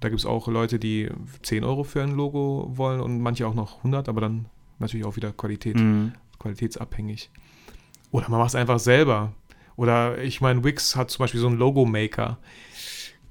[0.00, 1.08] Da gibt es auch Leute, die
[1.42, 4.46] 10 Euro für ein Logo wollen und manche auch noch 100, aber dann
[4.78, 6.12] natürlich auch wieder Qualität, mhm.
[6.38, 7.30] qualitätsabhängig.
[8.10, 9.32] Oder man macht es einfach selber.
[9.76, 12.38] Oder ich meine, Wix hat zum Beispiel so einen Logo-Maker.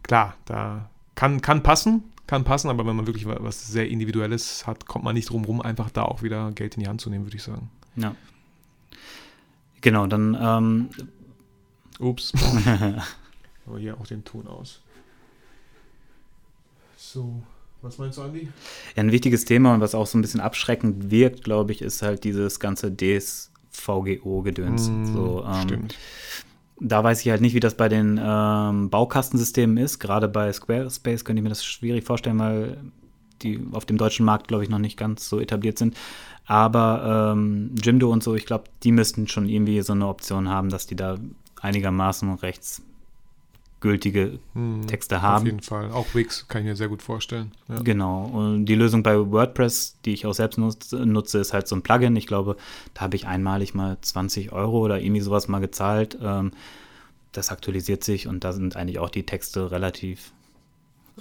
[0.03, 4.86] Klar, da kann, kann passen, kann passen, aber wenn man wirklich was sehr Individuelles hat,
[4.86, 7.25] kommt man nicht drum rum, einfach da auch wieder Geld in die Hand zu nehmen,
[7.25, 7.69] würde ich sagen.
[7.95, 8.15] Ja.
[9.81, 10.38] Genau, dann.
[10.39, 10.89] Ähm
[11.99, 12.34] Ups.
[13.65, 14.81] aber hier auch den Ton aus.
[16.97, 17.41] So.
[17.81, 18.49] Was meinst du, Andi?
[18.95, 22.01] Ja, ein wichtiges Thema und was auch so ein bisschen abschreckend wirkt, glaube ich, ist
[22.01, 24.90] halt dieses ganze Ds VGO-Gedöns.
[24.90, 25.98] Mm, so, ähm, stimmt.
[26.80, 30.00] Da weiß ich halt nicht, wie das bei den ähm, Baukastensystemen ist.
[30.00, 32.78] Gerade bei Squarespace könnte ich mir das schwierig vorstellen, weil
[33.42, 35.96] die auf dem deutschen Markt, glaube ich, noch nicht ganz so etabliert sind.
[36.46, 40.70] Aber ähm, Jimdo und so, ich glaube, die müssten schon irgendwie so eine Option haben,
[40.70, 41.18] dass die da
[41.62, 42.82] einigermaßen rechts
[43.86, 45.41] gültige hm, Texte haben.
[45.41, 45.91] Auf jeden Fall.
[45.91, 47.52] Auch Wix kann ich mir sehr gut vorstellen.
[47.67, 47.82] Ja.
[47.84, 48.26] Genau.
[48.26, 51.84] Und die Lösung bei WordPress, die ich auch selbst nutze, nutze, ist halt so ein
[51.84, 52.15] Plugin.
[52.15, 52.58] Ich glaube,
[52.95, 56.17] da habe ich einmalig mal 20 Euro oder irgendwie sowas mal gezahlt.
[56.19, 56.50] Ähm,
[57.32, 60.32] das aktualisiert sich und da sind eigentlich auch die Texte relativ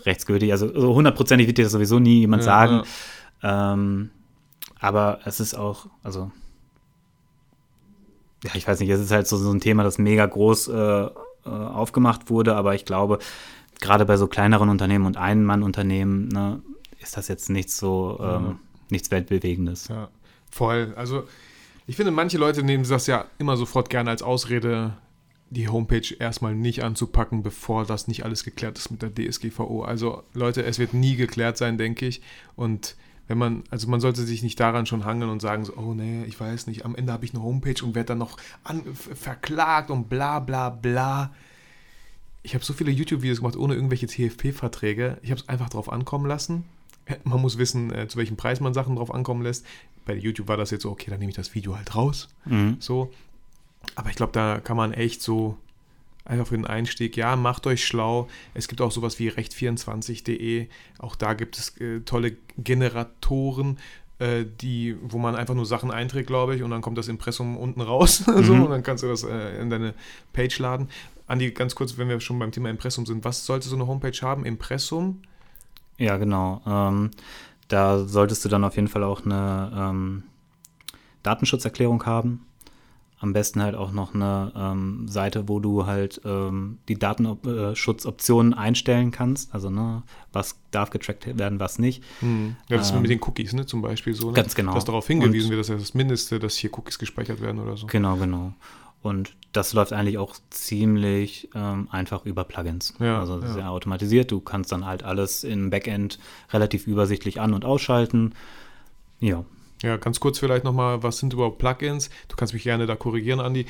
[0.07, 0.51] rechtsgültig.
[0.51, 2.83] Also so hundertprozentig wird dir das sowieso nie jemand ja, sagen.
[3.43, 3.75] Ja.
[3.75, 4.11] Ähm,
[4.81, 6.31] aber es ist auch, also
[8.43, 11.11] ja, ich weiß nicht, es ist halt so, so ein Thema, das mega groß äh,
[11.47, 13.19] äh, aufgemacht wurde, aber ich glaube,
[13.81, 16.63] gerade bei so kleineren Unternehmen und Ein-Mann-Unternehmen ne,
[17.01, 18.59] ist das jetzt nichts so, ähm,
[18.91, 19.89] nichts Weltbewegendes.
[19.89, 20.09] Ja,
[20.51, 20.95] voll.
[20.97, 21.25] Also
[21.87, 24.95] ich finde, manche Leute nehmen das ja immer sofort gerne als Ausrede,
[25.51, 29.83] die Homepage erstmal nicht anzupacken, bevor das nicht alles geklärt ist mit der DSGVO.
[29.83, 32.23] Also Leute, es wird nie geklärt sein, denke ich.
[32.57, 35.95] Und wenn man, also man sollte sich nicht daran schon hangeln und sagen so, oh
[35.95, 38.83] nee, ich weiß nicht, am Ende habe ich eine Homepage und werde dann noch an,
[38.95, 41.33] verklagt und bla bla bla.
[42.43, 45.19] Ich habe so viele YouTube-Videos gemacht ohne irgendwelche TFP-Verträge.
[45.23, 46.65] Ich habe es einfach drauf ankommen lassen.
[47.25, 49.65] Man muss wissen, äh, zu welchem Preis man Sachen drauf ankommen lässt.
[50.05, 52.29] Bei YouTube war das jetzt so, okay, dann nehme ich das Video halt raus.
[52.45, 52.77] Mhm.
[52.81, 53.11] So.
[53.95, 55.57] Aber ich glaube, da kann man echt so
[56.25, 58.29] einfach für den Einstieg, ja, macht euch schlau.
[58.55, 60.69] Es gibt auch sowas wie recht24.de.
[60.99, 63.79] Auch da gibt es äh, tolle Generatoren,
[64.19, 67.57] äh, die, wo man einfach nur Sachen einträgt, glaube ich, und dann kommt das Impressum
[67.57, 68.19] unten raus.
[68.43, 68.65] so, Mhm.
[68.65, 69.95] und dann kannst du das äh, in deine
[70.33, 70.89] Page laden.
[71.27, 74.19] Andi, ganz kurz, wenn wir schon beim Thema Impressum sind, was sollte so eine Homepage
[74.23, 74.45] haben?
[74.45, 75.23] Impressum?
[75.99, 76.61] Ja, genau.
[76.67, 77.11] Ähm,
[77.69, 80.23] da solltest du dann auf jeden Fall auch eine ähm,
[81.23, 82.45] Datenschutzerklärung haben.
[83.21, 89.11] Am besten halt auch noch eine ähm, Seite, wo du halt ähm, die Datenschutzoptionen einstellen
[89.13, 89.55] kannst.
[89.55, 92.03] Also, ne, was darf getrackt werden, was nicht.
[92.21, 92.57] Hm.
[92.69, 94.29] Ja, das ist Ähm, mit den Cookies, ne, zum Beispiel so.
[94.29, 94.35] Ne?
[94.35, 94.75] Ganz genau.
[94.75, 97.77] Dass darauf hingewiesen Und- wird, dass ja das Mindeste, dass hier Cookies gespeichert werden oder
[97.77, 97.87] so.
[97.87, 98.53] Genau, genau.
[99.03, 102.95] Und das läuft eigentlich auch ziemlich ähm, einfach über Plugins.
[102.99, 104.31] Ja, also das ja automatisiert.
[104.33, 106.19] Du kannst dann halt alles im Backend
[106.53, 108.33] relativ übersichtlich an- und ausschalten.
[109.21, 109.45] Ja.
[109.85, 112.09] Ja, ganz kurz vielleicht nochmal, was sind überhaupt Plugins?
[112.29, 113.67] Du kannst mich gerne da korrigieren, Andi.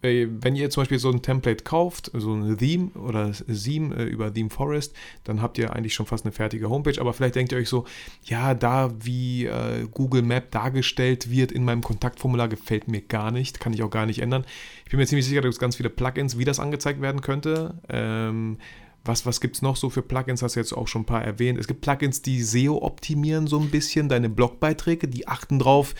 [0.00, 4.32] Wenn ihr zum Beispiel so ein Template kauft, so ein Theme oder Theme äh, über
[4.32, 6.98] Theme Forest, dann habt ihr eigentlich schon fast eine fertige Homepage.
[7.00, 7.84] Aber vielleicht denkt ihr euch so,
[8.22, 13.58] ja, da wie äh, Google Map dargestellt wird in meinem Kontaktformular, gefällt mir gar nicht,
[13.58, 14.46] kann ich auch gar nicht ändern.
[14.84, 17.20] Ich bin mir ziemlich sicher, da gibt es ganz viele Plugins, wie das angezeigt werden
[17.22, 17.74] könnte.
[17.88, 18.56] Ähm,
[19.04, 20.42] was, was gibt es noch so für Plugins?
[20.42, 21.58] Hast du jetzt auch schon ein paar erwähnt.
[21.58, 25.94] Es gibt Plugins, die SEO optimieren so ein bisschen, deine Blogbeiträge, die achten drauf.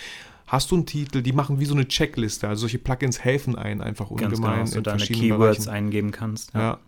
[0.47, 2.49] Hast du einen Titel, die machen wie so eine Checkliste.
[2.49, 5.71] Also solche Plugins helfen einen einfach Ganz genau, ungemein dass du in deine Keywords Bereichen.
[5.71, 6.53] eingeben kannst.
[6.55, 6.79] Ja,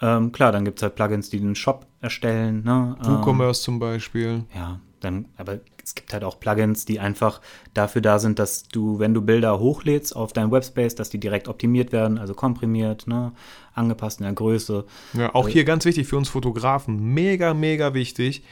[0.00, 2.62] Ähm, klar, dann gibt es halt Plugins, die den Shop erstellen.
[2.64, 2.96] Ne?
[3.02, 4.44] Ähm, WooCommerce zum Beispiel.
[4.54, 7.40] ja, dann, aber es gibt halt auch Plugins, die einfach
[7.72, 11.48] dafür da sind, dass du, wenn du Bilder hochlädst auf deinen Webspace, dass die direkt
[11.48, 13.32] optimiert werden, also komprimiert, ne?
[13.72, 14.84] angepasst in der Größe.
[15.14, 17.14] Ja, auch Äh, hier ganz wichtig für uns Fotografen.
[17.14, 18.42] Mega, mega wichtig.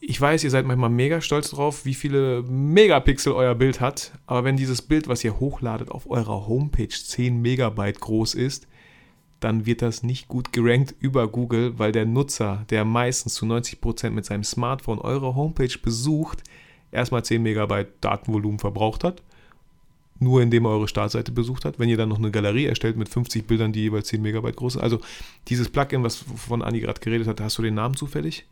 [0.00, 4.12] Ich weiß, ihr seid manchmal mega stolz drauf, wie viele Megapixel euer Bild hat.
[4.26, 8.66] Aber wenn dieses Bild, was ihr hochladet, auf eurer Homepage 10 Megabyte groß ist,
[9.44, 14.08] dann wird das nicht gut gerankt über Google, weil der Nutzer, der meistens zu 90%
[14.10, 16.42] mit seinem Smartphone eure Homepage besucht,
[16.90, 19.22] erstmal 10 Megabyte Datenvolumen verbraucht hat.
[20.18, 21.78] Nur indem er eure Startseite besucht hat.
[21.78, 24.74] Wenn ihr dann noch eine Galerie erstellt mit 50 Bildern, die jeweils 10 Megabyte groß
[24.74, 24.82] sind.
[24.82, 25.00] Also
[25.48, 28.46] dieses Plugin, was von Anni gerade geredet hat, hast du den Namen zufällig?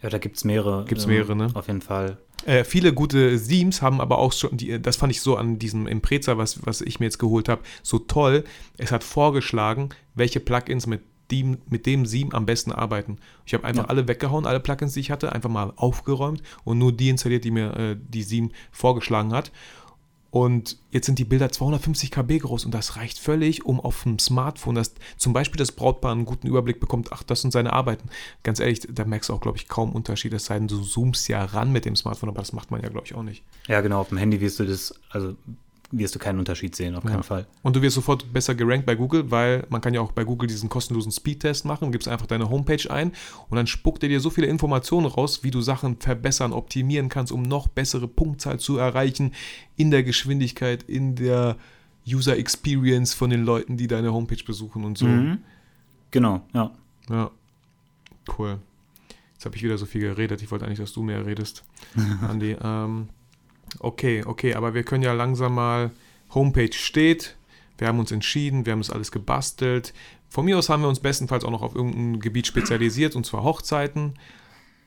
[0.00, 0.86] Ja, da gibt es mehrere.
[0.86, 1.50] Gibt's mehrere, ne?
[1.52, 2.16] Auf jeden Fall.
[2.46, 5.86] Äh, viele gute Themes haben aber auch schon, die, das fand ich so an diesem
[5.86, 8.44] Impreza, was, was ich mir jetzt geholt habe, so toll.
[8.78, 13.18] Es hat vorgeschlagen, welche Plugins mit dem, mit dem Theme am besten arbeiten.
[13.46, 13.88] Ich habe einfach Ja.
[13.88, 17.50] alle weggehauen, alle Plugins, die ich hatte, einfach mal aufgeräumt und nur die installiert, die
[17.52, 19.52] mir äh, die Theme vorgeschlagen hat.
[20.30, 24.18] Und jetzt sind die Bilder 250 KB groß und das reicht völlig, um auf dem
[24.18, 28.08] Smartphone, das zum Beispiel das Brautpaar einen guten Überblick bekommt, ach, das sind seine Arbeiten.
[28.44, 31.28] Ganz ehrlich, da merkst du auch, glaube ich, kaum Unterschied, es sei denn, du zoomst
[31.28, 33.42] ja ran mit dem Smartphone, aber das macht man ja, glaube ich, auch nicht.
[33.66, 35.34] Ja, genau, auf dem Handy wirst du das, also
[35.92, 37.10] wirst du keinen Unterschied sehen, auf Ja.
[37.10, 37.46] keinen Fall.
[37.62, 40.46] Und du wirst sofort besser gerankt bei Google, weil man kann ja auch bei Google
[40.46, 43.12] diesen kostenlosen Speedtest machen, gibst einfach deine Homepage ein
[43.48, 47.32] und dann spuckt er dir so viele Informationen raus, wie du Sachen verbessern, optimieren kannst,
[47.32, 49.32] um noch bessere Punktzahl zu erreichen
[49.76, 51.56] in der Geschwindigkeit, in der
[52.06, 55.06] User Experience von den Leuten, die deine Homepage besuchen und so.
[55.06, 55.38] Mhm.
[56.12, 56.70] Genau, ja.
[57.08, 57.30] Ja,
[58.38, 58.58] cool.
[59.34, 60.42] Jetzt habe ich wieder so viel geredet.
[60.42, 61.64] Ich wollte eigentlich, dass du mehr redest,
[62.28, 62.56] Andi.
[62.62, 63.08] Ähm,
[63.78, 65.90] okay, okay, aber wir können ja langsam mal.
[66.34, 67.36] Homepage steht.
[67.78, 69.92] Wir haben uns entschieden, wir haben es alles gebastelt.
[70.28, 73.42] Von mir aus haben wir uns bestenfalls auch noch auf irgendein Gebiet spezialisiert, und zwar
[73.42, 74.14] Hochzeiten.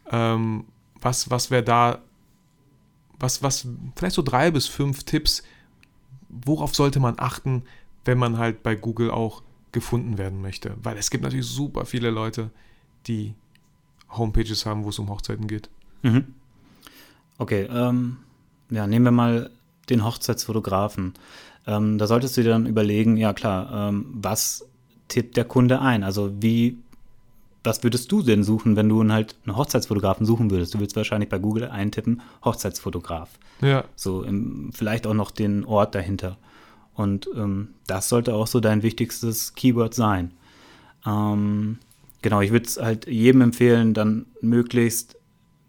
[0.10, 0.66] Ähm,
[1.02, 2.02] was was wäre da,
[3.20, 5.44] was, was, vielleicht so drei bis fünf Tipps,
[6.30, 7.64] worauf sollte man achten,
[8.06, 10.76] wenn man halt bei Google auch gefunden werden möchte?
[10.82, 12.52] Weil es gibt natürlich super viele Leute,
[13.08, 13.34] die
[14.12, 15.70] Homepages haben, wo es um Hochzeiten geht.
[16.04, 16.36] Mhm.
[17.38, 18.18] Okay, ähm,
[18.74, 19.50] ja, nehmen wir mal
[19.90, 21.14] den Hochzeitsfotografen.
[21.68, 24.68] Ähm, da solltest du dir dann überlegen, ja klar, ähm, was
[25.08, 26.04] tippt der Kunde ein?
[26.04, 26.78] Also wie,
[27.64, 30.74] was würdest du denn suchen, wenn du halt einen Hochzeitsfotografen suchen würdest?
[30.74, 33.30] Du würdest wahrscheinlich bei Google eintippen, Hochzeitsfotograf.
[33.62, 36.38] Ja, So im, vielleicht auch noch den Ort dahinter.
[36.96, 40.32] Und ähm, das sollte auch so dein wichtigstes Keyword sein.
[41.06, 41.80] Ähm,
[42.22, 45.16] genau, ich würde es halt jedem empfehlen, dann möglichst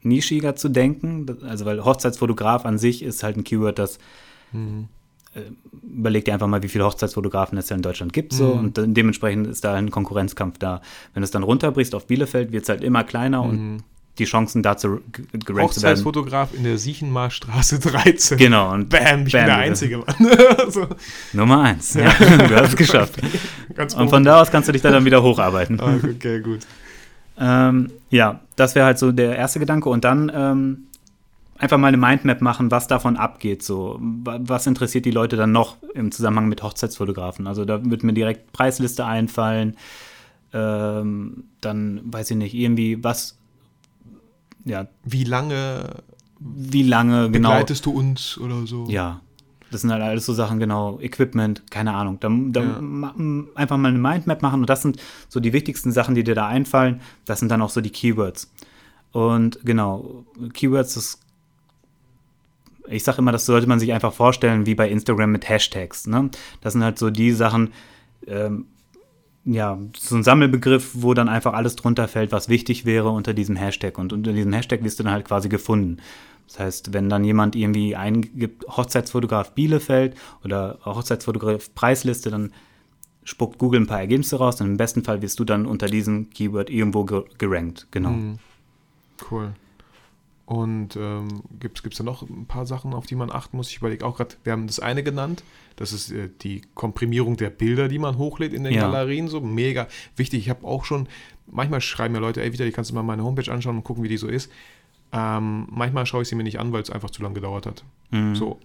[0.05, 1.27] nischiger zu denken.
[1.47, 3.99] Also, weil Hochzeitsfotograf an sich ist halt ein Keyword, das
[4.53, 4.88] mhm.
[5.35, 5.40] äh,
[5.83, 8.33] überleg dir einfach mal, wie viele Hochzeitsfotografen es ja in Deutschland gibt.
[8.33, 8.59] So, mhm.
[8.59, 10.81] Und dementsprechend ist da ein Konkurrenzkampf da.
[11.12, 13.49] Wenn du es dann runterbrichst auf Bielefeld, wird es halt immer kleiner mhm.
[13.49, 13.85] und
[14.19, 15.62] die Chancen dazu gerankt zu werden.
[15.62, 18.38] Hochzeitsfotograf in der Siechenmarstraße 13.
[18.38, 18.73] Genau.
[18.73, 20.14] Und bam, ich bam, bin der Einzige, Mann.
[20.69, 20.87] so.
[21.33, 21.95] Nummer eins.
[21.95, 23.21] Ja, du hast es geschafft.
[23.97, 25.81] Und von da aus kannst du dich dann wieder hocharbeiten.
[26.14, 26.61] Okay, gut.
[27.38, 29.88] Ähm, ja, das wäre halt so der erste Gedanke.
[29.88, 30.87] Und dann ähm,
[31.59, 33.62] einfach mal eine Mindmap machen, was davon abgeht.
[33.62, 37.47] So, was interessiert die Leute dann noch im Zusammenhang mit Hochzeitsfotografen?
[37.47, 39.77] Also da wird mir direkt Preisliste einfallen.
[40.53, 43.38] Ähm, dann weiß ich nicht, irgendwie was
[44.64, 44.87] ja.
[45.05, 46.03] Wie lange
[46.40, 48.87] wie lange genau begleitest du uns oder so?
[48.88, 49.20] Ja.
[49.75, 52.19] Das sind halt alles so Sachen, genau, Equipment, keine Ahnung.
[52.21, 52.81] Da, da ja.
[53.57, 56.47] einfach mal eine Mindmap machen und das sind so die wichtigsten Sachen, die dir da
[56.47, 57.01] einfallen.
[57.25, 58.53] Das sind dann auch so die Keywords.
[59.11, 61.19] Und genau, Keywords, das,
[62.89, 66.07] ich sage immer, das sollte man sich einfach vorstellen wie bei Instagram mit Hashtags.
[66.07, 66.31] Ne?
[66.61, 67.73] Das sind halt so die Sachen,
[68.29, 68.67] ähm,
[69.45, 73.57] ja, so ein Sammelbegriff, wo dann einfach alles drunter fällt, was wichtig wäre unter diesem
[73.57, 73.99] Hashtag.
[73.99, 75.99] Und unter diesem Hashtag wirst du dann halt quasi gefunden.
[76.47, 82.53] Das heißt, wenn dann jemand irgendwie eingibt, Hochzeitsfotograf Bielefeld oder Hochzeitsfotograf Preisliste, dann
[83.25, 86.31] spuckt Google ein paar Ergebnisse raus und im besten Fall wirst du dann unter diesem
[86.31, 87.89] Keyword irgendwo gerankt.
[87.91, 88.11] Genau.
[88.11, 88.39] Mhm.
[89.31, 89.55] Cool.
[90.47, 93.71] Und ähm, gibt es da noch ein paar Sachen, auf die man achten muss?
[93.71, 95.43] Ich überlege auch gerade, wir haben das eine genannt,
[95.77, 98.83] das ist äh, die Komprimierung der Bilder, die man hochlädt in den ja.
[98.83, 100.41] Galerien, so mega wichtig.
[100.41, 101.09] Ich habe auch schon,
[101.47, 104.09] manchmal schreiben mir Leute, ey, wieder, kannst du mal meine Homepage anschauen und gucken, wie
[104.09, 104.53] die so ist.
[105.16, 107.85] Ähm, manchmal schaue ich sie mir nicht an, weil es einfach zu lange gedauert hat.
[108.11, 108.35] Mhm.
[108.35, 108.59] So,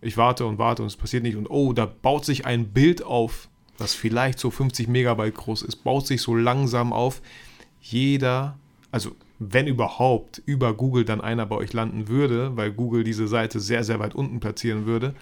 [0.00, 3.04] ich warte und warte und es passiert nicht und oh, da baut sich ein Bild
[3.04, 7.22] auf, das vielleicht so 50 Megabyte groß ist, baut sich so langsam auf.
[7.80, 8.58] Jeder,
[8.90, 13.60] also wenn überhaupt über Google dann einer bei euch landen würde, weil Google diese Seite
[13.60, 15.14] sehr, sehr weit unten platzieren würde,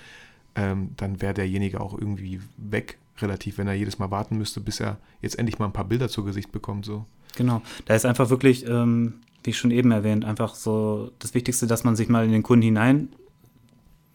[0.55, 4.81] ähm, dann wäre derjenige auch irgendwie weg, relativ, wenn er jedes Mal warten müsste, bis
[4.81, 6.87] er jetzt endlich mal ein paar Bilder zu Gesicht bekommt.
[6.87, 7.05] So.
[7.37, 11.67] Genau, da ist einfach wirklich, ähm, wie ich schon eben erwähnt, einfach so das Wichtigste,
[11.67, 13.09] dass man sich mal in den Kunden hinein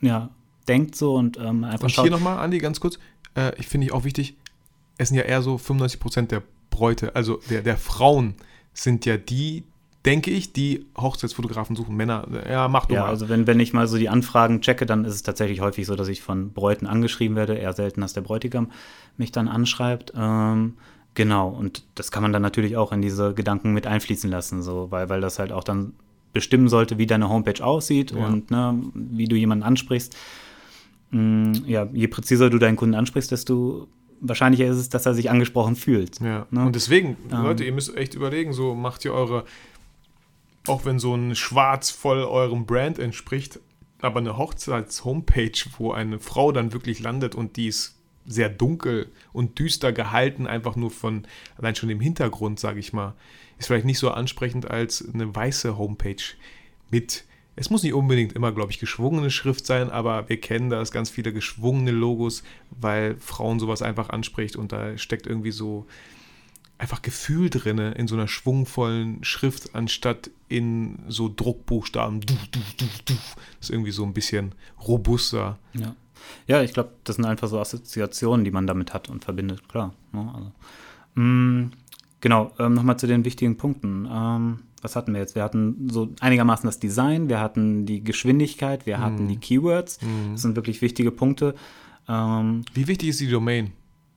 [0.01, 0.29] ja,
[0.67, 2.05] denkt so und ähm, einfach und schaut.
[2.05, 2.99] hier nochmal, Andi, ganz kurz,
[3.35, 4.35] äh, ich finde ich auch wichtig,
[4.97, 8.35] es sind ja eher so 95 Prozent der Bräute, also der, der Frauen
[8.73, 9.63] sind ja die,
[10.05, 11.95] denke ich, die Hochzeitsfotografen suchen.
[11.95, 13.09] Männer, ja, mach du ja, mal.
[13.09, 15.95] also wenn, wenn ich mal so die Anfragen checke, dann ist es tatsächlich häufig so,
[15.95, 17.55] dass ich von Bräuten angeschrieben werde.
[17.55, 18.71] Eher selten, dass der Bräutigam
[19.17, 20.13] mich dann anschreibt.
[20.15, 20.77] Ähm,
[21.17, 24.91] genau, und das kann man dann natürlich auch in diese Gedanken mit einfließen lassen, so,
[24.91, 25.93] weil, weil das halt auch dann
[26.31, 28.25] bestimmen sollte, wie deine Homepage aussieht ja.
[28.25, 30.15] und ne, wie du jemanden ansprichst.
[31.09, 33.87] Mm, ja, je präziser du deinen Kunden ansprichst, desto
[34.21, 36.19] wahrscheinlicher ist es, dass er sich angesprochen fühlt.
[36.19, 36.45] Ja.
[36.51, 36.65] Ne?
[36.65, 39.43] Und deswegen, ähm, Leute, ihr müsst echt überlegen, so macht ihr eure
[40.67, 43.61] auch wenn so ein Schwarz voll eurem Brand entspricht,
[44.01, 47.96] aber eine Hochzeits-Homepage, wo eine Frau dann wirklich landet und die ist
[48.27, 51.25] sehr dunkel und düster gehalten, einfach nur von
[51.57, 53.15] allein schon dem Hintergrund, sage ich mal,
[53.57, 56.23] ist vielleicht nicht so ansprechend als eine weiße Homepage
[56.91, 57.23] mit.
[57.55, 61.09] Es muss nicht unbedingt immer, glaube ich, geschwungene Schrift sein, aber wir kennen das ganz
[61.09, 65.87] viele geschwungene Logos, weil Frauen sowas einfach anspricht und da steckt irgendwie so
[66.77, 72.21] einfach Gefühl drin in so einer schwungvollen Schrift, anstatt in so Druckbuchstaben.
[72.21, 73.17] Das
[73.61, 74.53] ist irgendwie so ein bisschen
[74.85, 75.57] robuster.
[75.73, 75.95] Ja,
[76.47, 79.93] ja ich glaube, das sind einfach so Assoziationen, die man damit hat und verbindet, klar.
[80.11, 80.31] Ne?
[80.33, 80.51] Also,
[81.15, 81.71] mh, mm,
[82.21, 84.07] genau, ähm, nochmal zu den wichtigen Punkten.
[84.11, 85.35] Ähm, was hatten wir jetzt?
[85.35, 89.27] Wir hatten so einigermaßen das Design, wir hatten die Geschwindigkeit, wir hatten mm.
[89.27, 89.99] die Keywords.
[90.01, 90.33] Mm.
[90.33, 91.55] Das sind wirklich wichtige Punkte.
[92.07, 93.71] Ähm, Wie wichtig ist die Domain?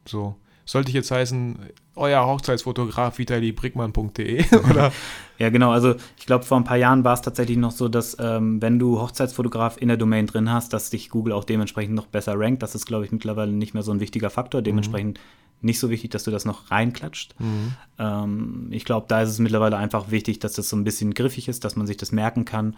[0.07, 0.37] So
[0.71, 1.59] sollte ich jetzt heißen,
[1.97, 4.93] euer Hochzeitsfotograf vitalibrickmann.de oder?
[5.37, 5.73] Ja, genau.
[5.73, 8.79] Also ich glaube, vor ein paar Jahren war es tatsächlich noch so, dass ähm, wenn
[8.79, 12.63] du Hochzeitsfotograf in der Domain drin hast, dass dich Google auch dementsprechend noch besser rankt.
[12.63, 14.63] Das ist, glaube ich, mittlerweile nicht mehr so ein wichtiger Faktor.
[14.63, 15.67] Dementsprechend mhm.
[15.67, 17.35] nicht so wichtig, dass du das noch reinklatscht.
[17.41, 17.73] Mhm.
[17.99, 21.49] Ähm, ich glaube, da ist es mittlerweile einfach wichtig, dass das so ein bisschen griffig
[21.49, 22.77] ist, dass man sich das merken kann.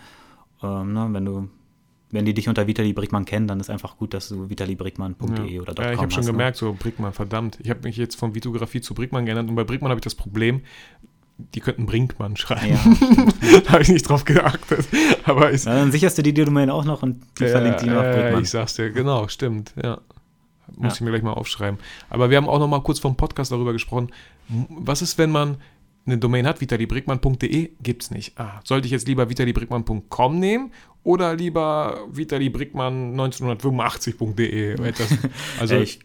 [0.63, 1.51] Ähm, ne, wenn du
[2.12, 5.62] wenn die dich unter Vitali Brickmann kennen, dann ist einfach gut, dass du vitalibrickmann.de ja.
[5.62, 6.31] oder .com Ja, ich habe schon ne?
[6.31, 7.59] gemerkt, so Brickmann, verdammt.
[7.62, 10.14] Ich habe mich jetzt von Vitografie zu Brickmann geändert und bei Brickmann habe ich das
[10.14, 10.61] Problem,
[11.38, 12.79] die könnten Brinkmann schreiben.
[13.40, 13.61] Ja.
[13.64, 14.87] da habe ich nicht drauf geachtet.
[15.25, 17.87] Aber ist, ja, dann sicherst du die Domain auch noch und die äh, verlinkt die
[17.87, 18.42] noch Brickmann.
[18.42, 19.98] Ich sag's dir, genau, stimmt, ja.
[20.77, 21.79] Muss ich mir gleich mal aufschreiben.
[22.09, 24.11] Aber wir haben auch noch mal kurz vom Podcast darüber gesprochen.
[24.68, 25.57] Was ist, wenn man
[26.07, 28.38] eine Domain hat, vitalibrickmann.de, gibt es nicht.
[28.38, 30.72] Ah, sollte ich jetzt lieber vitalibrickmann.com nehmen
[31.05, 34.77] oder lieber Vitali Brickmann 1985.de?
[35.61, 36.01] Also ich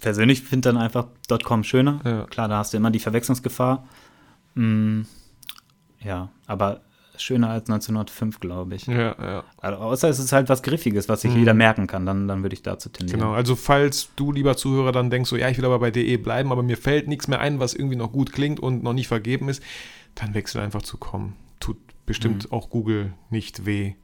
[0.00, 1.06] persönlich finde dann einfach
[1.44, 2.00] .com schöner.
[2.04, 2.24] Ja.
[2.26, 3.86] Klar, da hast du immer die Verwechslungsgefahr.
[4.54, 5.02] Mm,
[6.00, 6.80] ja, aber
[7.16, 8.86] schöner als 1905, glaube ich.
[8.86, 9.44] ja, ja.
[9.56, 11.38] Also, außer es ist halt was Griffiges, was sich Mhm.
[11.38, 13.20] jeder merken kann, dann, dann würde ich dazu tendieren.
[13.20, 16.16] Genau, also falls du, lieber Zuhörer, dann denkst, so, ja, ich will aber bei DE
[16.16, 19.08] bleiben, aber mir fällt nichts mehr ein, was irgendwie noch gut klingt und noch nicht
[19.08, 19.60] vergeben ist,
[20.14, 21.32] dann wechsel einfach zu com.
[21.58, 23.94] Tut bestimmt auch Google nicht weh.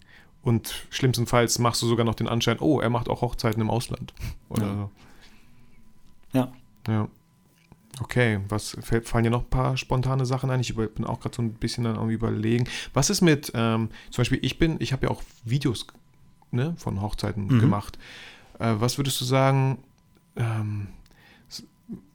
[0.44, 4.12] Und schlimmstenfalls machst du sogar noch den Anschein, oh, er macht auch Hochzeiten im Ausland.
[4.50, 4.74] Oder Ja.
[4.74, 4.90] so.
[6.38, 6.52] Ja.
[6.88, 7.08] Ja.
[8.00, 10.58] Okay, was fallen dir noch ein paar spontane Sachen ein?
[10.60, 12.66] Ich bin auch gerade so ein bisschen dann am überlegen.
[12.92, 15.86] Was ist mit, ähm, zum Beispiel, ich bin, ich habe ja auch Videos
[16.50, 17.60] ne, von Hochzeiten Mhm.
[17.60, 17.98] gemacht.
[18.58, 19.78] Äh, was würdest du sagen,
[20.36, 20.88] ähm,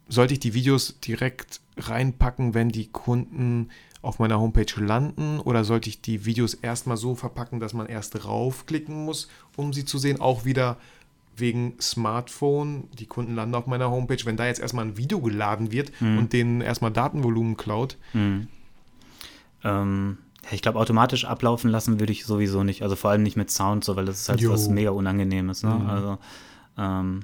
[0.10, 3.70] sollte ich die Videos direkt reinpacken, wenn die Kunden
[4.02, 5.40] auf meiner Homepage landen?
[5.40, 9.86] Oder sollte ich die Videos erstmal so verpacken, dass man erst raufklicken muss, um sie
[9.86, 10.22] zu sehen?
[10.22, 10.78] Auch wieder
[11.36, 15.72] wegen Smartphone, die Kunden landen auf meiner Homepage, wenn da jetzt erstmal ein Video geladen
[15.72, 16.18] wird Mhm.
[16.18, 17.98] und denen erstmal Datenvolumen klaut.
[18.14, 18.48] Mhm.
[19.64, 20.18] Ähm,
[20.52, 22.82] ich glaube, automatisch ablaufen lassen würde ich sowieso nicht.
[22.82, 24.52] Also vor allem nicht mit Sound, so, weil das ist halt Jo.
[24.52, 25.64] was mega Unangenehmes.
[25.64, 25.72] Ne?
[25.76, 25.90] Mhm.
[25.90, 26.18] Also
[26.78, 27.20] ähm,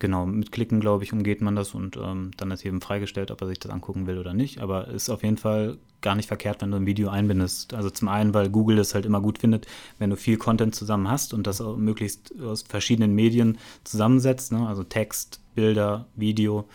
[0.00, 3.40] genau, mit Klicken, glaube ich, umgeht man das und ähm, dann ist jedem freigestellt, ob
[3.40, 4.60] er sich das angucken will oder nicht.
[4.60, 7.74] Aber ist auf jeden Fall gar nicht verkehrt, wenn du ein Video einbindest.
[7.74, 9.66] Also zum einen, weil Google es halt immer gut findet,
[9.98, 14.66] wenn du viel Content zusammen hast und das möglichst aus verschiedenen Medien zusammensetzt, ne?
[14.66, 16.66] also Text, Bilder, Video.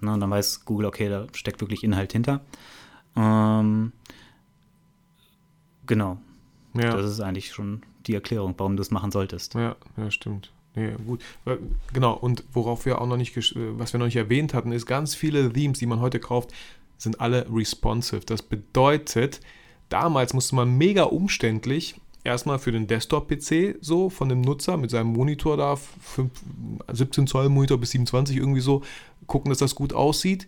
[0.00, 0.12] Ne?
[0.14, 2.40] Und dann weiß Google, okay, da steckt wirklich Inhalt hinter.
[3.16, 3.92] Ähm,
[5.86, 6.18] genau,
[6.74, 6.96] Ja.
[6.96, 9.54] das ist eigentlich schon die Erklärung, warum du es machen solltest.
[9.54, 10.52] Ja, ja, stimmt.
[10.74, 11.20] Nee, gut.
[11.46, 11.56] Äh,
[11.92, 14.86] Genau, und worauf wir auch noch nicht, äh, was wir noch nicht erwähnt hatten, ist,
[14.86, 16.52] ganz viele Themes, die man heute kauft,
[16.98, 18.20] sind alle responsive.
[18.24, 19.40] Das bedeutet,
[19.88, 25.12] damals musste man mega umständlich erstmal für den Desktop-PC so von dem Nutzer mit seinem
[25.12, 26.30] Monitor da, 5,
[26.92, 28.82] 17 Zoll Monitor bis 27 irgendwie so,
[29.26, 30.46] gucken, dass das gut aussieht.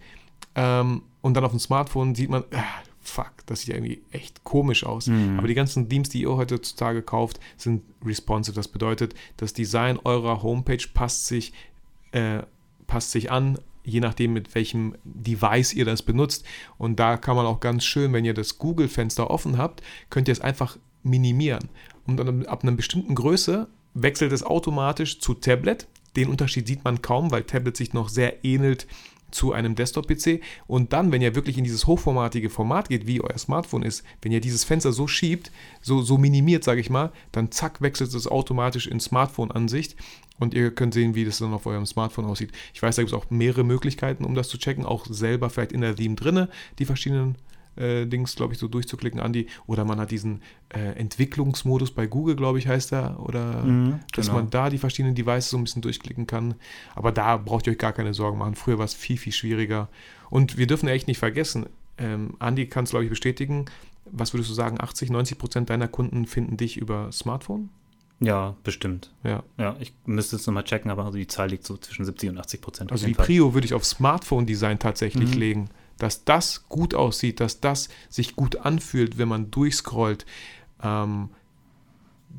[0.55, 2.65] Ähm, und dann auf dem Smartphone sieht man, ah,
[3.03, 5.09] fuck, das sieht ja irgendwie echt komisch aus.
[5.09, 5.39] Mhm.
[5.39, 8.55] Aber die ganzen Themes, die ihr heutzutage kauft, sind responsive.
[8.55, 11.53] Das bedeutet, das Design eurer Homepage passt sich,
[12.13, 12.43] äh,
[12.87, 16.45] passt sich an, je nachdem, mit welchem Device ihr das benutzt.
[16.79, 20.33] Und da kann man auch ganz schön, wenn ihr das Google-Fenster offen habt, könnt ihr
[20.33, 21.69] es einfach minimieren.
[22.07, 25.89] Und dann ab einer bestimmten Größe wechselt es automatisch zu Tablet.
[26.17, 28.87] Den Unterschied sieht man kaum, weil Tablet sich noch sehr ähnelt
[29.33, 30.41] zu einem Desktop-PC.
[30.67, 34.33] Und dann, wenn ihr wirklich in dieses hochformatige Format geht, wie euer Smartphone ist, wenn
[34.33, 38.27] ihr dieses Fenster so schiebt, so, so minimiert, sage ich mal, dann zack, wechselt es
[38.27, 39.97] automatisch in Smartphone-Ansicht
[40.39, 42.53] und ihr könnt sehen, wie das dann auf eurem Smartphone aussieht.
[42.75, 45.73] Ich weiß, da gibt es auch mehrere Möglichkeiten, um das zu checken, auch selber vielleicht
[45.73, 47.37] in der Theme drinne, die verschiedenen
[47.77, 49.47] äh, Dings, glaube ich, so durchzuklicken, Andi.
[49.67, 54.27] Oder man hat diesen äh, Entwicklungsmodus bei Google, glaube ich, heißt der, oder Mhm, dass
[54.27, 54.39] genau.
[54.39, 56.55] man da die verschiedenen Devices so ein bisschen durchklicken kann.
[56.95, 58.55] Aber da braucht ihr euch gar keine Sorgen machen.
[58.55, 59.89] Früher war es viel, viel schwieriger.
[60.31, 61.67] Und wir dürfen echt nicht vergessen,
[61.99, 63.67] ähm, Andi kann es, glaube ich, bestätigen.
[64.11, 67.69] Was würdest du sagen, 80, 90 Prozent deiner Kunden finden dich über Smartphone?
[68.21, 69.13] Ja, bestimmt.
[69.25, 69.43] Ja.
[69.59, 72.61] Ja, ich müsste es nochmal checken, aber die Zahl liegt so zwischen 70 und 80
[72.61, 72.93] Prozent.
[72.93, 73.27] Also die Fall.
[73.27, 75.41] Prio würde ich auf Smartphone-Design tatsächlich Mhm.
[75.41, 75.71] legen.
[76.03, 80.27] Dass das gut aussieht, dass das sich gut anfühlt, wenn man durchscrollt.
[80.83, 81.29] Ähm,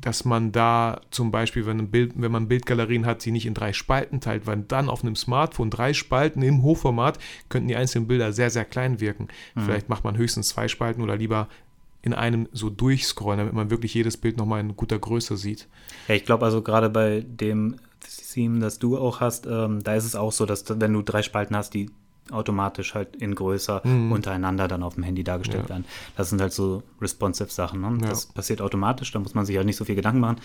[0.00, 3.72] dass man da zum Beispiel, wenn, Bild, wenn man Bildgalerien hat, sie nicht in drei
[3.72, 8.32] Spalten teilt, weil dann auf einem Smartphone drei Spalten im Hochformat könnten die einzelnen Bilder
[8.34, 9.28] sehr, sehr klein wirken.
[9.54, 9.62] Mhm.
[9.62, 11.48] Vielleicht macht man höchstens zwei Spalten oder lieber
[12.02, 15.68] in einem so durchscrollen, damit man wirklich jedes Bild nochmal in guter Größe sieht.
[16.08, 17.76] Ja, ich glaube also gerade bei dem
[18.34, 21.22] Theme, das du auch hast, ähm, da ist es auch so, dass wenn du drei
[21.22, 21.88] Spalten hast, die
[22.30, 24.12] automatisch halt in größer Mhm.
[24.12, 25.68] untereinander dann auf dem Handy dargestellt Ja.
[25.70, 25.84] werden.
[26.16, 27.80] Das sind halt so responsive Sachen.
[27.80, 27.98] Ne?
[28.02, 28.08] Ja.
[28.08, 30.36] Das passiert automatisch, da muss man sich halt nicht so viel Gedanken machen.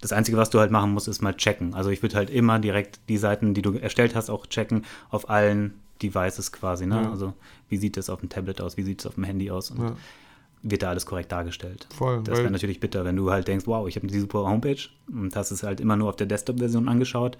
[0.00, 1.74] Das Einzige, was du halt machen musst, ist mal checken.
[1.74, 5.28] Also ich würde halt immer direkt die Seiten, die du erstellt hast, auch checken auf
[5.28, 6.86] allen Devices quasi.
[6.86, 7.02] Ne?
[7.02, 7.10] Ja.
[7.10, 7.34] Also
[7.68, 9.94] wie sieht es auf dem Tablet aus, wie sieht es auf dem Handy aus und
[10.62, 11.86] wird da alles korrekt dargestellt.
[11.94, 14.78] Voll, Das wäre natürlich bitter, wenn du halt denkst, wow, ich habe diese super Homepage
[15.08, 17.38] und hast es halt immer nur auf der Desktop-Version angeschaut.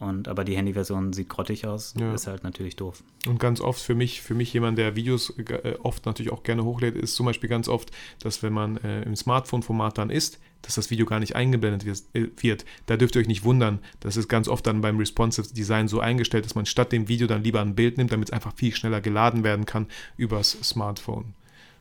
[0.00, 2.14] Und aber die Handy-Version sieht grottig aus, Ja.
[2.14, 3.02] ist halt natürlich doof.
[3.26, 6.64] Und ganz oft für mich, für mich jemand, der Videos äh, oft natürlich auch gerne
[6.64, 10.74] hochlädt, ist zum Beispiel ganz oft, dass wenn man äh, im Smartphone-Format dann ist, dass
[10.74, 12.64] das Video gar nicht eingeblendet wird, äh, wird.
[12.86, 13.78] Da dürft ihr euch nicht wundern.
[14.00, 17.26] Das ist ganz oft dann beim Responsive Design so eingestellt, dass man statt dem Video
[17.26, 19.86] dann lieber ein Bild nimmt, damit es einfach viel schneller geladen werden kann
[20.16, 21.34] übers Smartphone.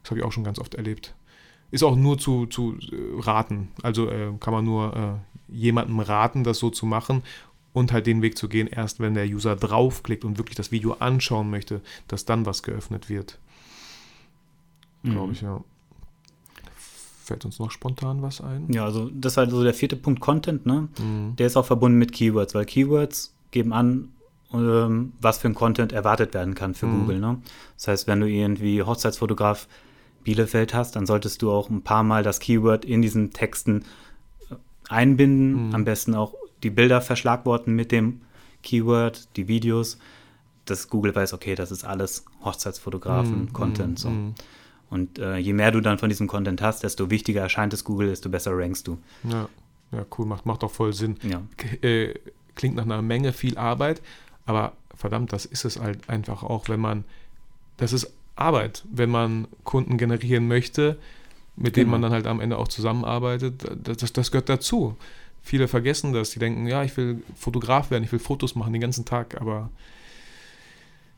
[0.04, 1.16] Das habe ich auch schon ganz oft erlebt.
[1.72, 3.70] Ist auch nur zu, zu äh, raten.
[3.82, 7.24] Also äh, kann man nur äh, jemandem raten, das so zu machen
[7.80, 10.94] und halt den Weg zu gehen, erst wenn der User draufklickt und wirklich das Video
[11.00, 13.40] anschauen möchte, dass dann was geöffnet wird.
[15.04, 15.32] Glaube Mhm.
[15.34, 15.64] ich, ja.
[17.24, 18.72] Fällt uns noch spontan was ein?
[18.74, 20.88] Ja, also das war so der vierte Punkt Content, ne?
[21.00, 21.36] Mhm.
[21.38, 24.10] Der ist auch verbunden mit Keywords, weil Keywords geben an,
[24.52, 27.00] ähm, was für ein Content erwartet werden kann für Mhm.
[27.02, 27.42] Google, ne?
[27.78, 29.68] Das heißt, wenn du irgendwie Hochzeitsfotograf
[30.24, 33.86] Bielefeld hast, dann solltest du auch ein paar Mal das Keyword in diesen Texten
[34.50, 34.56] äh,
[34.90, 35.76] einbinden, Mhm.
[35.76, 36.34] am besten auch
[36.64, 38.22] die Bilder verschlagworten mit dem
[38.64, 39.98] Keyword, die Videos,
[40.66, 43.92] dass Google weiß, okay, das ist alles Hochzeitsfotografen-Content.
[43.92, 44.10] Mhm, so.
[44.10, 44.36] mhm.
[44.90, 48.08] Und äh, je mehr du dann von diesem Content hast, desto wichtiger erscheint es Google,
[48.08, 48.98] desto besser rankst du.
[49.24, 49.48] Ja,
[49.92, 51.18] ja, cool, macht, macht doch voll Sinn.
[51.24, 51.42] Ja.
[51.88, 52.16] Äh,
[52.56, 54.02] klingt nach einer Menge viel Arbeit,
[54.46, 57.06] aber verdammt, das ist es halt einfach auch, wenn man,
[57.78, 60.98] das ist Arbeit, wenn man Kunden generieren möchte,
[61.56, 61.92] mit denen Genau.
[61.92, 64.96] man dann halt am Ende auch zusammenarbeitet, das, das, das gehört dazu.
[65.50, 68.82] Viele vergessen das, die denken, ja, ich will Fotograf werden, ich will Fotos machen den
[68.82, 69.72] ganzen Tag, aber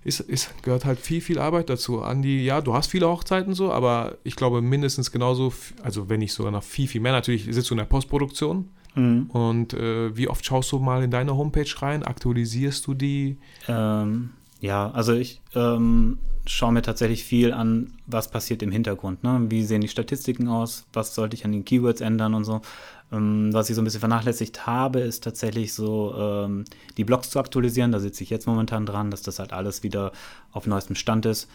[0.05, 0.23] es,
[0.61, 2.01] gehört halt viel, viel Arbeit dazu.
[2.01, 5.51] Andi, ja, du hast viele Hochzeiten so, aber ich glaube mindestens genauso,
[5.83, 7.11] also wenn nicht sogar noch viel, viel mehr.
[7.11, 9.29] Natürlich sitzt du in der Postproduktion, Mhm.
[9.31, 12.03] und äh, wie oft schaust du mal in deine Homepage rein?
[12.03, 13.37] Aktualisierst du die?
[13.69, 19.23] Ähm, ja, also ich ähm, schaue mir tatsächlich viel an, was passiert im Hintergrund.
[19.23, 19.45] Ne?
[19.49, 20.85] Wie sehen die Statistiken aus?
[20.93, 22.61] Was sollte ich an den Keywords ändern und so?
[23.11, 26.65] Ähm, was ich so ein bisschen vernachlässigt habe, ist tatsächlich so ähm,
[26.97, 27.91] die Blogs zu aktualisieren.
[27.91, 30.11] Da sitze ich jetzt momentan dran, dass das halt alles wieder
[30.51, 31.49] auf neuestem Stand ist.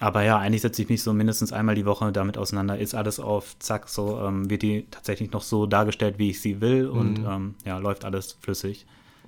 [0.00, 2.78] Aber ja, eigentlich setze ich mich so mindestens einmal die Woche damit auseinander.
[2.78, 6.60] Ist alles auf Zack, so ähm, wird die tatsächlich noch so dargestellt, wie ich sie
[6.60, 7.26] will und Mhm.
[7.28, 8.86] ähm, ja, läuft alles flüssig.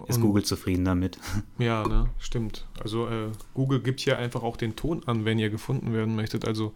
[0.08, 1.18] Ist Und- Google zufrieden damit?
[1.58, 2.66] Ja, ne, stimmt.
[2.82, 6.44] Also äh, Google gibt hier einfach auch den Ton an, wenn ihr gefunden werden möchtet.
[6.46, 6.72] Also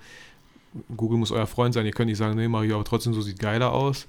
[0.96, 1.84] Google muss euer Freund sein.
[1.84, 4.06] Ihr könnt nicht sagen, nee, Mario, aber trotzdem so sieht geiler aus.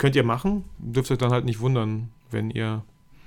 [0.00, 2.82] Könnt ihr machen, dürft euch dann halt nicht wundern, wenn ihr.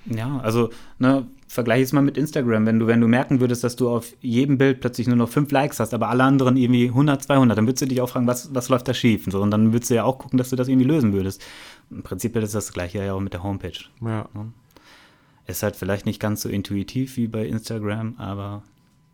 [0.08, 2.66] Ja, also, ne, vergleich es mal mit Instagram.
[2.66, 5.52] Wenn du, wenn du merken würdest, dass du auf jedem Bild plötzlich nur noch fünf
[5.52, 8.56] Likes hast, aber alle anderen irgendwie 100, 200, dann würdest du dich auch fragen, was,
[8.56, 9.28] was läuft da schief?
[9.28, 11.44] Und, so, und dann würdest du ja auch gucken, dass du das irgendwie lösen würdest.
[11.92, 13.78] Im Prinzip ist das gleiche ja auch mit der Homepage.
[14.02, 14.28] Ja,
[15.46, 18.64] Ist halt vielleicht nicht ganz so intuitiv wie bei Instagram, aber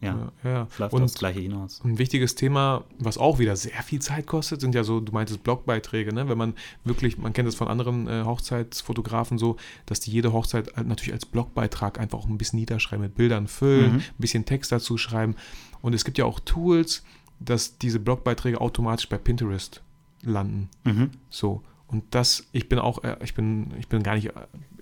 [0.02, 0.88] ja, ja, ja.
[0.88, 1.82] Und Gleiche hinaus.
[1.84, 5.44] ein wichtiges Thema, was auch wieder sehr viel Zeit kostet, sind ja so, du meintest
[5.44, 6.30] Blogbeiträge, ne?
[6.30, 6.54] Wenn man
[6.86, 11.14] wirklich, man kennt das von anderen äh, Hochzeitsfotografen so, dass die jede Hochzeit halt natürlich
[11.14, 13.98] als Blogbeitrag einfach auch ein bisschen niederschreiben, mit Bildern füllen, Mhm.
[14.00, 15.36] ein bisschen Text dazu schreiben.
[15.82, 17.04] Und es gibt ja auch Tools,
[17.40, 19.82] dass diese Blogbeiträge automatisch bei Pinterest
[20.24, 20.70] landen.
[20.84, 21.12] Mhm.
[21.30, 21.62] So.
[21.88, 24.32] Und das, ich bin auch, äh, ich bin, ich bin gar nicht,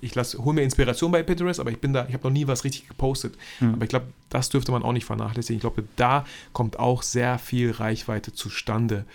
[0.02, 2.48] ich lasse, hole mir Inspiration bei Pinterest, aber ich bin da, ich habe noch nie
[2.48, 3.36] was richtig gepostet.
[3.60, 3.74] Mhm.
[3.74, 5.58] Aber ich glaube, das dürfte man auch nicht vernachlässigen.
[5.58, 9.06] Ich glaube, da kommt auch sehr viel Reichweite zustande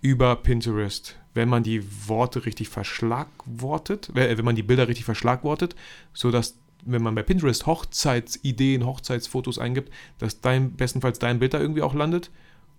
[0.00, 5.74] über Pinterest, wenn man die Worte richtig verschlagwortet, äh, wenn man die Bilder richtig verschlagwortet,
[6.12, 6.54] sodass
[6.84, 11.94] wenn man bei Pinterest Hochzeitsideen, Hochzeitsfotos eingibt, dass dein, bestenfalls dein Bild da irgendwie auch
[11.94, 12.30] landet,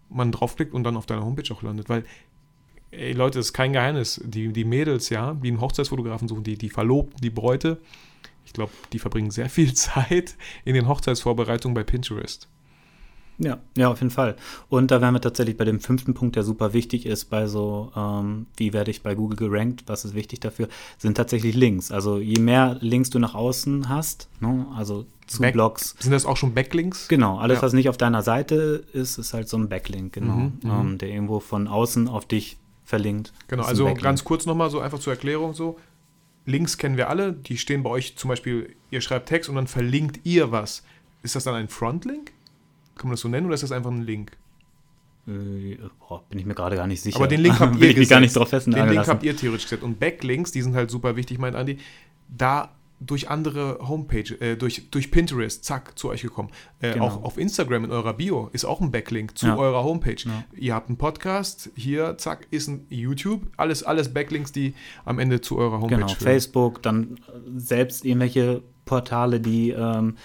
[0.09, 1.89] man draufklickt und dann auf deiner Homepage auch landet.
[1.89, 2.03] Weil,
[2.91, 4.21] ey Leute, das ist kein Geheimnis.
[4.25, 7.77] Die, die Mädels, ja, die einen Hochzeitsfotografen suchen, die, die Verlobten, die Bräute,
[8.45, 10.35] ich glaube, die verbringen sehr viel Zeit
[10.65, 12.47] in den Hochzeitsvorbereitungen bei Pinterest.
[13.41, 14.35] Ja, ja, auf jeden Fall.
[14.67, 17.89] Und da wären wir tatsächlich bei dem fünften Punkt, der super wichtig ist, bei so,
[17.95, 20.67] ähm, wie werde ich bei Google gerankt, was ist wichtig dafür,
[20.97, 21.89] sind tatsächlich Links.
[21.89, 26.25] Also je mehr Links du nach außen hast, ne, also zu Back- Blogs, Sind das
[26.25, 27.07] auch schon Backlinks?
[27.07, 27.61] genau, alles, Ja.
[27.61, 30.69] was nicht auf deiner Seite ist, ist halt so ein Backlink, genau, Mhm, mhm.
[30.71, 32.57] ähm, der irgendwo von außen auf dich
[32.89, 33.31] verlinkt.
[33.47, 35.77] Genau, also ganz kurz nochmal so einfach zur Erklärung so.
[36.45, 39.67] Links kennen wir alle, die stehen bei euch zum Beispiel, ihr schreibt Text und dann
[39.67, 40.83] verlinkt ihr was.
[41.21, 42.31] Ist das dann ein Frontlink?
[42.95, 44.31] Kann man das so nennen oder ist das einfach ein Link?
[45.27, 47.17] Äh, boah, bin ich mir gerade gar nicht sicher.
[47.17, 49.83] Aber den Link habt ihr gar nicht drauf Den Link habt ihr theoretisch gesetzt.
[49.83, 51.77] Und Backlinks, die sind halt super wichtig, meint Andi,
[52.27, 52.71] da
[53.01, 56.49] durch andere Homepage, äh, durch, durch Pinterest, zack, zu euch gekommen.
[56.81, 57.05] Äh, Genau.
[57.05, 59.55] Auch auf Instagram in eurer Bio ist auch ein Backlink zu Ja.
[59.57, 60.17] eurer Homepage.
[60.25, 60.43] Ja.
[60.53, 63.47] Ihr habt einen Podcast, hier, zack, ist ein YouTube.
[63.57, 64.73] Alles, alles Backlinks, die
[65.05, 66.19] am Ende zu eurer Homepage Genau, führen.
[66.19, 67.19] Facebook, dann
[67.55, 70.15] selbst irgendwelche Portale, die ähm,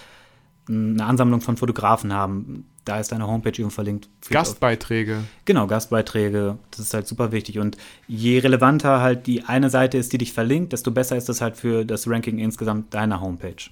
[0.68, 2.66] eine Ansammlung von Fotografen haben.
[2.84, 4.08] Da ist deine Homepage irgendwo verlinkt.
[4.28, 5.24] Gastbeiträge.
[5.44, 6.58] Genau, Gastbeiträge.
[6.70, 7.58] Das ist halt super wichtig.
[7.58, 11.40] Und je relevanter halt die eine Seite ist, die dich verlinkt, desto besser ist das
[11.40, 13.70] halt für das Ranking insgesamt deiner Homepage.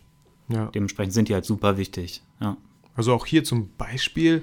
[0.49, 0.67] Ja.
[0.75, 2.23] Dementsprechend sind die halt super wichtig.
[2.41, 2.57] Ja.
[2.95, 4.43] Also auch hier zum Beispiel,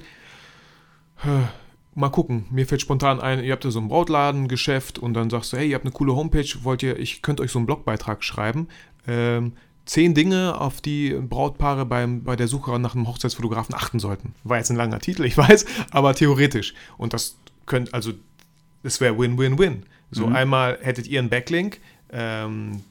[1.23, 1.45] äh,
[1.95, 5.53] mal gucken, mir fällt spontan ein, ihr habt ja so ein Brautladengeschäft und dann sagst
[5.53, 8.23] du, hey, ihr habt eine coole Homepage, wollt ihr, ich könnte euch so einen Blogbeitrag
[8.23, 8.67] schreiben.
[9.07, 9.53] Ähm,
[9.89, 14.33] zehn Dinge, auf die Brautpaare beim, bei der Suche nach einem Hochzeitsfotografen achten sollten.
[14.43, 16.75] War jetzt ein langer Titel, ich weiß, aber theoretisch.
[16.97, 18.11] Und das könnt, also,
[18.83, 19.83] das wäre Win-Win-Win.
[20.11, 20.35] So Mhm.
[20.35, 21.79] einmal hättet ihr einen Backlink,
[22.11, 22.83] ähm,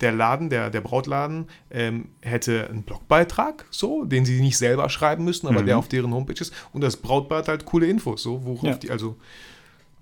[0.00, 5.24] der Laden, der, der Brautladen, ähm, hätte einen Blogbeitrag, so, den sie nicht selber schreiben
[5.24, 5.66] müssen, aber Mhm.
[5.66, 6.52] der auf deren Homepage ist.
[6.72, 8.74] Und das Brautpaar hat halt coole Infos, so, worauf Ja.
[8.76, 9.16] die, also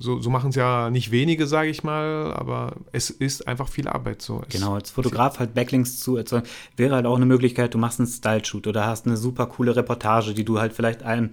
[0.02, 3.86] so, so machen es ja nicht wenige, sage ich mal, aber es ist einfach viel
[3.86, 4.22] Arbeit.
[4.22, 4.42] So.
[4.48, 6.46] Es, Genau, als Fotograf halt Backlinks zu erzeugen,
[6.76, 10.32] wäre halt auch eine Möglichkeit, du machst einen Style-Shoot oder hast eine super coole Reportage,
[10.32, 11.30] die du halt vielleicht einem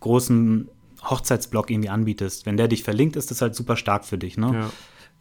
[0.00, 0.68] großen
[1.02, 2.46] Hochzeitsblog irgendwie anbietest.
[2.46, 4.50] Wenn der dich verlinkt, ist das halt super stark für dich, ne?
[4.54, 4.70] Ja.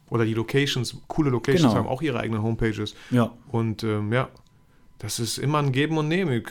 [0.09, 1.75] Oder die Locations, coole Locations Genau.
[1.75, 2.93] haben auch ihre eigenen Homepages.
[3.09, 3.31] Ja.
[3.49, 4.29] Und ähm, ja,
[4.99, 6.43] das ist immer ein Geben und Nehmen.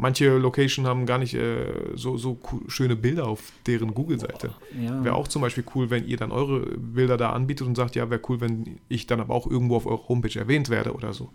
[0.00, 2.38] Manche Location haben gar nicht äh, so, so
[2.68, 4.50] schöne Bilder auf deren Google-Seite.
[4.80, 5.04] Ja.
[5.04, 8.08] Wäre auch zum Beispiel cool, wenn ihr dann eure Bilder da anbietet und sagt, ja,
[8.08, 11.28] wäre cool, wenn ich dann aber auch irgendwo auf eurer Homepage erwähnt werde oder so.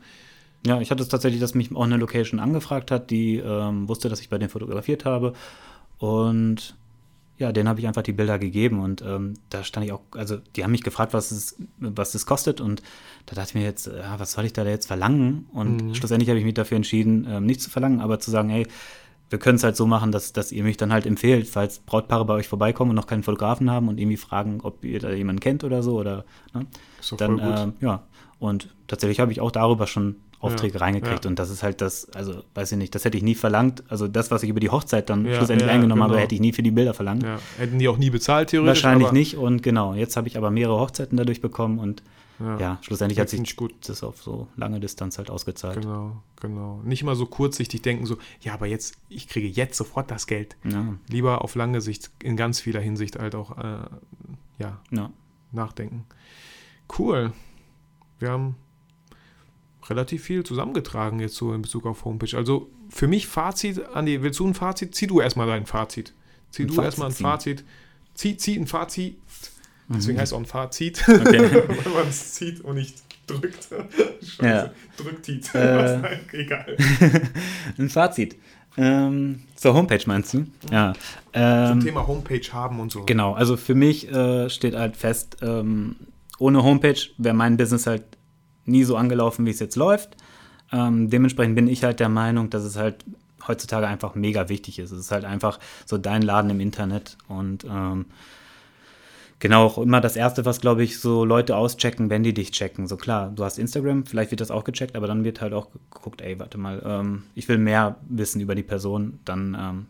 [0.65, 4.09] Ja, ich hatte es tatsächlich, dass mich auch eine Location angefragt hat, die ähm, wusste,
[4.09, 5.33] dass ich bei denen fotografiert habe.
[5.99, 6.75] Und
[7.37, 8.79] ja, denen habe ich einfach die Bilder gegeben.
[8.79, 12.25] Und ähm, da stand ich auch, also die haben mich gefragt, was es, was das
[12.25, 12.61] kostet.
[12.61, 12.81] Und
[13.25, 15.47] da dachte ich mir jetzt, ja, was soll ich da jetzt verlangen?
[15.51, 18.67] Und schlussendlich habe ich mich dafür entschieden, ähm, nicht zu verlangen, aber zu sagen, hey,
[19.29, 22.25] wir können es halt so machen, dass, dass ihr mich dann halt empfehlt, falls Brautpaare
[22.25, 25.39] bei euch vorbeikommen und noch keinen Fotografen haben und irgendwie fragen, ob ihr da jemanden
[25.39, 26.67] kennt oder so oder ne?
[27.17, 28.03] Dann ähm, ja
[28.39, 31.29] und tatsächlich habe ich auch darüber schon Aufträge Ja, reingekriegt ja.
[31.29, 33.83] und das ist halt das, also weiß ich nicht, das hätte ich nie verlangt.
[33.89, 36.13] Also das, was ich über die Hochzeit dann Ja, schlussendlich eingenommen genau.
[36.13, 37.25] habe, hätte ich nie für die Bilder verlangt.
[37.57, 38.83] Hätten die auch nie bezahlt, theoretisch.
[38.83, 42.03] Wahrscheinlich nicht und genau, jetzt habe ich aber mehrere Hochzeiten dadurch bekommen und
[42.59, 43.73] Ja, schlussendlich hat sich gut.
[43.87, 45.81] das auf so lange Distanz halt ausgezahlt.
[45.81, 46.81] Genau, genau.
[46.83, 50.57] Nicht mal so kurzsichtig denken, so, ja, aber jetzt, ich kriege jetzt sofort das Geld.
[51.09, 53.77] Lieber auf lange Sicht, in ganz vieler Hinsicht halt auch, äh,
[54.59, 54.81] ja.
[55.51, 56.05] nachdenken.
[56.99, 57.31] Cool.
[58.19, 58.55] Wir haben
[59.89, 62.35] relativ viel zusammengetragen jetzt so in Bezug auf Homepage.
[62.35, 64.95] Also für mich Fazit, Andi, willst du ein Fazit?
[64.95, 66.13] Zieh du erstmal dein Fazit.
[66.51, 67.13] Zieh Ein du Fazit erstmal ein.
[67.13, 67.63] Fazit.
[68.13, 69.17] Zieh, zieh ein Fazit.
[69.87, 71.07] Deswegen heißt es auch ein Fazit.
[71.07, 71.15] Mhm.
[71.21, 71.39] Okay.
[71.67, 73.67] Weil man es zieht und nicht drückt.
[74.21, 74.41] Scheiße.
[74.41, 74.71] Ja.
[74.97, 75.41] Drückt die.
[75.53, 76.17] Äh.
[76.31, 76.77] Egal.
[77.77, 78.35] Ein Fazit.
[78.77, 80.45] Ähm, zur Homepage meinst du?
[80.69, 80.93] Ja.
[80.93, 81.01] Zum
[81.33, 83.03] Ähm, Thema Homepage haben und so.
[83.03, 85.95] Genau, also für mich äh, steht halt fest, ähm,
[86.39, 88.03] ohne Homepage wäre mein Business halt
[88.65, 90.17] nie so angelaufen, wie es jetzt läuft.
[90.71, 93.05] Ähm, dementsprechend bin ich halt der Meinung, dass es halt
[93.47, 94.91] heutzutage einfach mega wichtig ist.
[94.91, 98.05] Es ist halt einfach so dein Laden im Internet und ähm,
[99.39, 102.87] genau auch immer das Erste, was glaube ich so Leute auschecken, wenn die dich checken.
[102.87, 105.69] So klar, du hast Instagram, vielleicht wird das auch gecheckt, aber dann wird halt auch
[105.91, 109.85] geguckt, ey, warte mal, ähm, ich will mehr wissen über die Person, dann ähm,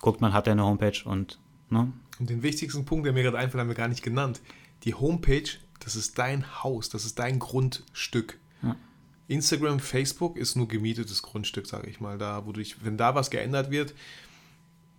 [0.00, 1.92] guckt man, hat er eine Homepage und ne?
[2.18, 4.42] Und den wichtigsten Punkt, der mir gerade einfällt, haben wir gar nicht genannt.
[4.84, 5.48] Die Homepage,
[5.80, 8.38] das ist dein Haus, das ist dein Grundstück.
[8.62, 8.76] Ja.
[9.28, 12.18] Instagram, Facebook ist nur gemietetes Grundstück, sage ich mal.
[12.18, 13.94] Da, wo du dich, wenn da was geändert wird,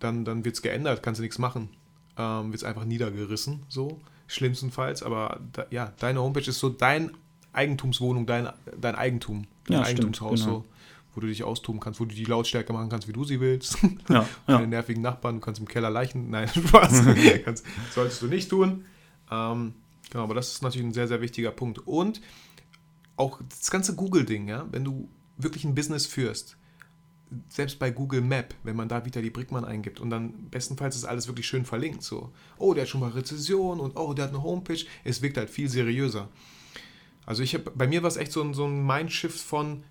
[0.00, 1.68] dann, dann wird es geändert, kannst du nichts machen.
[2.16, 5.02] Ähm, wird es einfach niedergerissen, so, schlimmstenfalls.
[5.02, 7.12] Aber da, ja, deine Homepage ist so dein
[7.52, 8.48] Eigentumswohnung, dein,
[8.80, 10.52] dein Eigentum, dein Ja, stimmt, Eigentumshaus, genau.
[10.52, 10.64] so,
[11.14, 13.78] wo du dich austoben kannst, wo du die Lautstärke machen kannst, wie du sie willst.
[14.08, 14.66] Ja, Deine ja.
[14.66, 16.30] nervigen Nachbarn, du kannst im Keller Leichen.
[16.30, 17.02] Nein, Spaß.
[17.44, 17.64] kannst,
[17.94, 18.84] solltest du nicht tun.
[19.30, 19.74] Ähm,
[20.10, 21.78] genau, aber das ist natürlich ein sehr, sehr wichtiger Punkt.
[21.86, 22.20] Und
[23.16, 26.56] auch das ganze Google-Ding, ja, wenn du wirklich ein Business führst,
[27.48, 31.28] selbst bei Google Map, wenn man da Vitali Brickmann eingibt und dann bestenfalls ist alles
[31.28, 34.42] wirklich schön verlinkt, so, oh, der hat schon mal Rezession und oh, der hat eine
[34.42, 36.28] Homepage, es wirkt halt viel seriöser.
[37.24, 39.84] Also ich habe, bei mir war es echt so ein, so ein Mindshift von,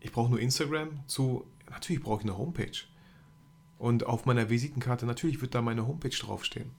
[0.00, 2.84] ich brauche nur Instagram zu, natürlich brauche ich eine Homepage.
[3.78, 6.72] Und auf meiner Visitenkarte, natürlich wird da meine Homepage draufstehen.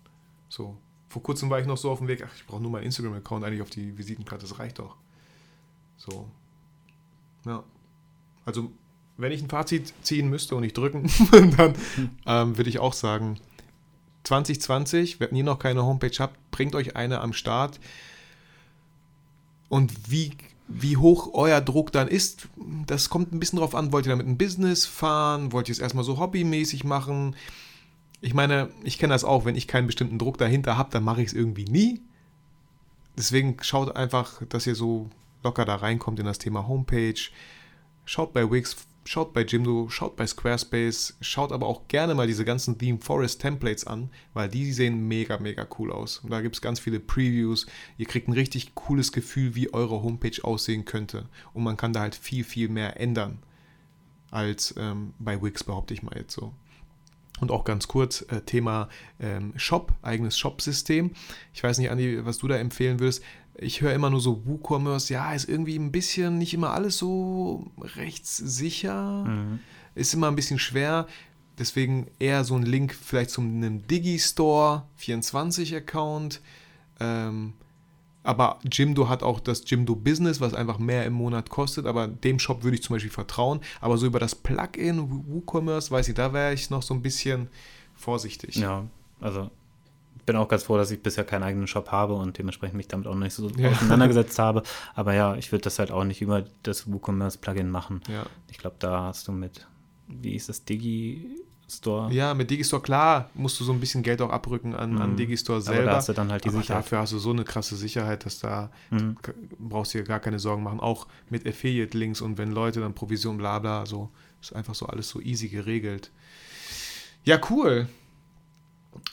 [0.50, 0.78] So.
[1.12, 3.44] Vor kurzem war ich noch so auf dem Weg, ach, ich brauche nur meinen Instagram-Account
[3.44, 4.96] eigentlich auf die Visitenkarte, das reicht doch.
[5.98, 6.32] So.
[7.46, 7.66] Ja.
[8.46, 8.72] Also,
[9.18, 11.12] wenn ich ein Fazit ziehen müsste und nicht drücken,
[11.58, 11.76] dann
[12.26, 13.42] ähm, würde ich auch sagen,
[14.24, 17.82] 2020, wenn ihr noch keine Homepage habt, bringt euch eine am Start.
[19.68, 20.32] Und wie,
[20.70, 22.48] wie hoch euer Druck dann ist,
[22.88, 23.92] das kommt ein bisschen drauf an.
[23.92, 25.52] Wollt ihr damit ein Business fahren?
[25.52, 27.36] Wollt ihr es erstmal so hobbymäßig machen?
[28.22, 31.22] Ich meine, ich kenne das auch, wenn ich keinen bestimmten Druck dahinter habe, dann mache
[31.22, 32.02] ich es irgendwie nie.
[33.18, 35.10] Deswegen schaut einfach, dass ihr so
[35.44, 37.20] locker da reinkommt in das Thema Homepage.
[38.06, 42.46] Schaut bei Wix, schaut bei Jimdo, schaut bei Squarespace, schaut aber auch gerne mal diese
[42.46, 46.20] ganzen Theme Forest Templates an, weil die sehen mega, mega cool aus.
[46.20, 47.66] Und da gibt es ganz viele Previews.
[47.98, 51.28] Ihr kriegt ein richtig cooles Gefühl, wie eure Homepage aussehen könnte.
[51.54, 53.40] Und man kann da halt viel, viel mehr ändern
[54.30, 56.54] als ähm, bei Wix, behaupte ich mal jetzt so.
[57.42, 58.88] Und auch ganz kurz, äh, Thema
[59.20, 61.12] ähm, Shop, eigenes Shop-System.
[61.54, 63.24] Ich weiß nicht, Andi, was du da empfehlen würdest.
[63.56, 67.72] Ich höre immer nur so WooCommerce, ja, ist irgendwie ein bisschen nicht immer alles so
[67.80, 69.26] rechtssicher.
[69.26, 69.60] Mhm.
[69.96, 71.08] Ist immer ein bisschen schwer.
[71.58, 76.42] Deswegen eher so ein Link vielleicht zu einem Digistore 24-Account.
[77.00, 77.54] Ähm,
[78.24, 81.86] aber Jimdo hat auch das Jimdo Business, was einfach mehr im Monat kostet.
[81.86, 83.62] Aber dem Shop würde ich zum Beispiel vertrauen.
[83.80, 87.48] Aber so über das Plugin WooCommerce, weiß ich, da wäre ich noch so ein bisschen
[87.96, 88.56] vorsichtig.
[88.58, 88.86] Ja,
[89.20, 89.50] also
[90.28, 93.08] bin auch ganz froh, dass ich bisher keinen eigenen Shop habe und dementsprechend mich damit
[93.08, 93.72] auch nicht so Ja.
[93.72, 94.62] auseinandergesetzt habe.
[94.94, 98.02] Aber ja, ich würde das halt auch nicht über das WooCommerce-Plugin machen.
[98.08, 98.28] Ja.
[98.52, 99.68] Ich glaube, da hast du mit,
[100.08, 100.64] wie ist das,
[101.72, 102.12] Digi-Store?
[102.14, 105.18] Ja, mit Digistore, klar, musst du so ein bisschen Geld auch abrücken an, an Mhm.
[105.18, 105.86] Digistore Aber selber.
[105.92, 106.86] da hast du dann halt die Aber Sicherheit.
[106.86, 109.18] dafür hast du so eine krasse Sicherheit, dass da Mhm.
[109.60, 110.80] brauchst du dir gar keine Sorgen machen.
[110.80, 114.10] Auch mit Affiliate-Links und wenn Leute dann Provision, bla bla, so
[114.42, 116.12] ist einfach so alles so easy geregelt.
[117.24, 117.88] Ja, cool.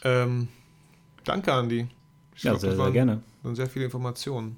[0.03, 0.49] Ähm,
[1.25, 1.89] danke, Andi.
[2.35, 3.23] Ich Ja, glaub, sehr, sehr gerne.
[3.43, 4.57] waren sehr viele Informationen.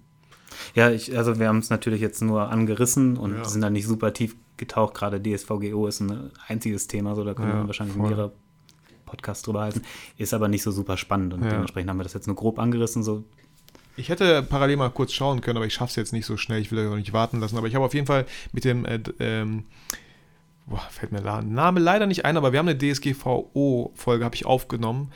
[0.75, 3.45] Ja, ich, also wir haben es natürlich jetzt nur angerissen und Ja.
[3.45, 4.95] sind da nicht super tief getaucht.
[4.95, 8.09] Gerade DSVGO ist ein einziges Thema, so da können Ja, wir wahrscheinlich voll.
[8.09, 8.33] mehrere
[9.07, 9.83] Podcasts drüber halten.
[10.17, 11.49] Ist aber nicht so super spannend und Ja.
[11.51, 13.03] dementsprechend haben wir das jetzt nur grob angerissen.
[13.03, 13.25] So,
[13.97, 16.61] Ich hätte parallel mal kurz schauen können, aber ich schaffe es jetzt nicht so schnell.
[16.61, 17.59] Ich will euch auch nicht warten lassen.
[17.59, 19.65] Aber ich habe auf jeden Fall mit dem, äh, ähm,
[20.67, 24.47] boah, fällt mir der Name leider nicht ein, aber wir haben eine DSGVO-Folge, habe ich
[24.47, 25.11] aufgenommen.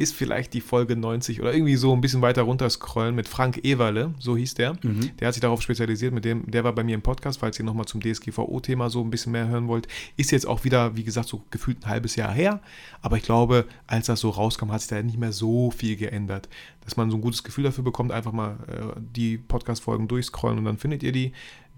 [0.00, 3.62] Ist vielleicht die Folge 90 oder irgendwie so ein bisschen weiter runter scrollen mit Frank
[3.64, 4.72] Ewerle, so hieß der.
[4.82, 5.10] Mhm.
[5.18, 7.66] Der hat sich darauf spezialisiert, mit dem, der war bei mir im Podcast, falls ihr
[7.66, 9.88] nochmal zum DSGVO-Thema so ein bisschen mehr hören wollt.
[10.16, 12.62] Ist jetzt auch wieder, wie gesagt, so gefühlt ein halbes Jahr her.
[13.02, 16.48] Aber ich glaube, als das so rauskam, hat sich da nicht mehr so viel geändert.
[16.84, 20.64] Dass man so ein gutes Gefühl dafür bekommt, einfach mal äh, die Podcast-Folgen durchscrollen und
[20.64, 21.32] dann findet ihr die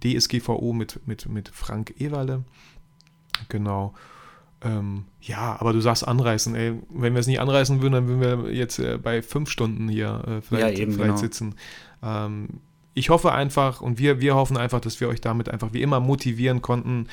[0.04, 2.44] DSGVO mit, mit, mit Frank Ewerle.
[3.48, 3.94] Genau.
[4.64, 6.74] Ähm, ja, aber du sagst anreißen, ey.
[6.90, 10.22] Wenn wir es nicht anreißen würden, dann würden wir jetzt äh, bei fünf Stunden hier
[10.26, 11.20] äh, vielleicht, Ja, eben, vielleicht genau.
[11.20, 11.54] sitzen.
[12.02, 12.48] Ähm,
[12.94, 16.00] ich hoffe einfach und wir, wir hoffen einfach, dass wir euch damit einfach wie immer
[16.00, 17.08] motivieren konnten,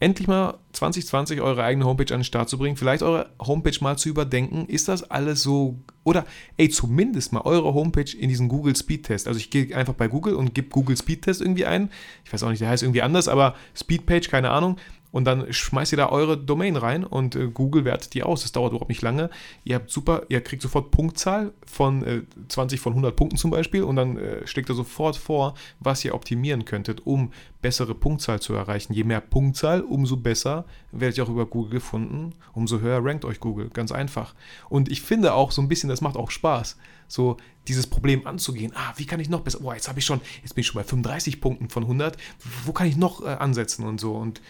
[0.00, 3.96] endlich mal 2020 eure eigene Homepage an den Start zu bringen, vielleicht eure Homepage mal
[3.96, 4.66] zu überdenken.
[4.66, 6.26] Ist das alles so, oder
[6.56, 9.28] ey, zumindest mal eure Homepage in diesen Google Speedtest.
[9.28, 11.88] Also ich gehe einfach bei Google und gebe Google Speedtest irgendwie ein.
[12.24, 14.76] Ich weiß auch nicht, der heißt irgendwie anders, aber Speedpage, keine Ahnung.
[15.12, 18.42] Und dann schmeißt ihr da eure Domain rein und äh, Google wertet die aus.
[18.42, 19.30] Das dauert überhaupt nicht lange.
[19.62, 23.82] Ihr habt super, ihr kriegt sofort Punktzahl von äh, 20 von 100 Punkten zum Beispiel
[23.82, 28.54] und dann äh, schlägt er sofort vor, was ihr optimieren könntet, um bessere Punktzahl zu
[28.54, 28.94] erreichen.
[28.94, 33.38] Je mehr Punktzahl, umso besser werdet ihr auch über Google gefunden, umso höher rankt euch
[33.38, 33.68] Google.
[33.68, 34.34] Ganz einfach.
[34.70, 37.36] Und ich finde auch so ein bisschen, das macht auch Spaß, so
[37.68, 38.72] dieses Problem anzugehen.
[38.74, 39.60] Ah, wie kann ich noch besser?
[39.60, 42.16] Boah, jetzt habe ich schon, jetzt bin ich schon bei 35 Punkten von 100.
[42.64, 44.14] Wo kann ich noch äh, ansetzen und so?
[44.14, 44.40] Und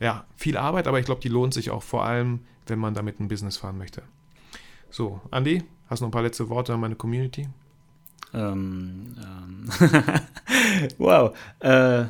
[0.00, 3.20] ja, viel Arbeit, aber ich glaube, die lohnt sich auch vor allem, wenn man damit
[3.20, 4.02] ein Business fahren möchte.
[4.90, 7.48] So, Andi, hast du noch ein paar letzte Worte an meine Community?
[8.32, 9.68] Ähm, ähm
[10.98, 11.36] wow.
[11.60, 12.04] Äh,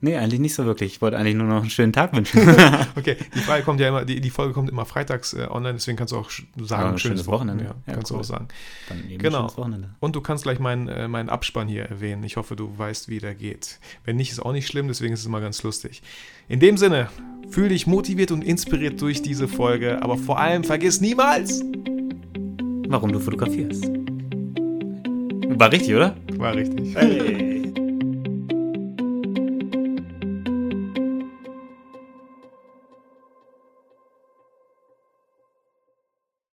[0.00, 0.94] nee, eigentlich nicht so wirklich.
[0.94, 2.40] Ich wollte eigentlich nur noch einen schönen Tag wünschen.
[2.96, 5.96] Okay, die Frage kommt ja immer, die, die Folge kommt immer freitags äh, online, deswegen
[5.96, 7.64] kannst du auch sagen, Ja, ein schönes Wochenende.
[7.64, 8.20] Ja, Ja, kannst du cool.
[8.20, 8.48] auch sagen.
[8.88, 9.40] Dann eben Genau.
[9.40, 9.90] schönes Wochenende.
[10.00, 12.22] Und du kannst gleich meinen, äh, meinen Abspann hier erwähnen.
[12.24, 13.78] Ich hoffe, du weißt, wie der geht.
[14.04, 16.02] Wenn nicht, ist auch nicht schlimm, deswegen ist es immer ganz lustig.
[16.48, 17.08] In dem Sinne,
[17.50, 21.62] fühl dich motiviert und inspiriert durch diese Folge, aber vor allem vergiss niemals,
[22.90, 23.84] Warum du fotografierst.
[25.60, 26.16] War richtig, oder?
[26.38, 26.94] war richtig.
[26.96, 27.57] Hey.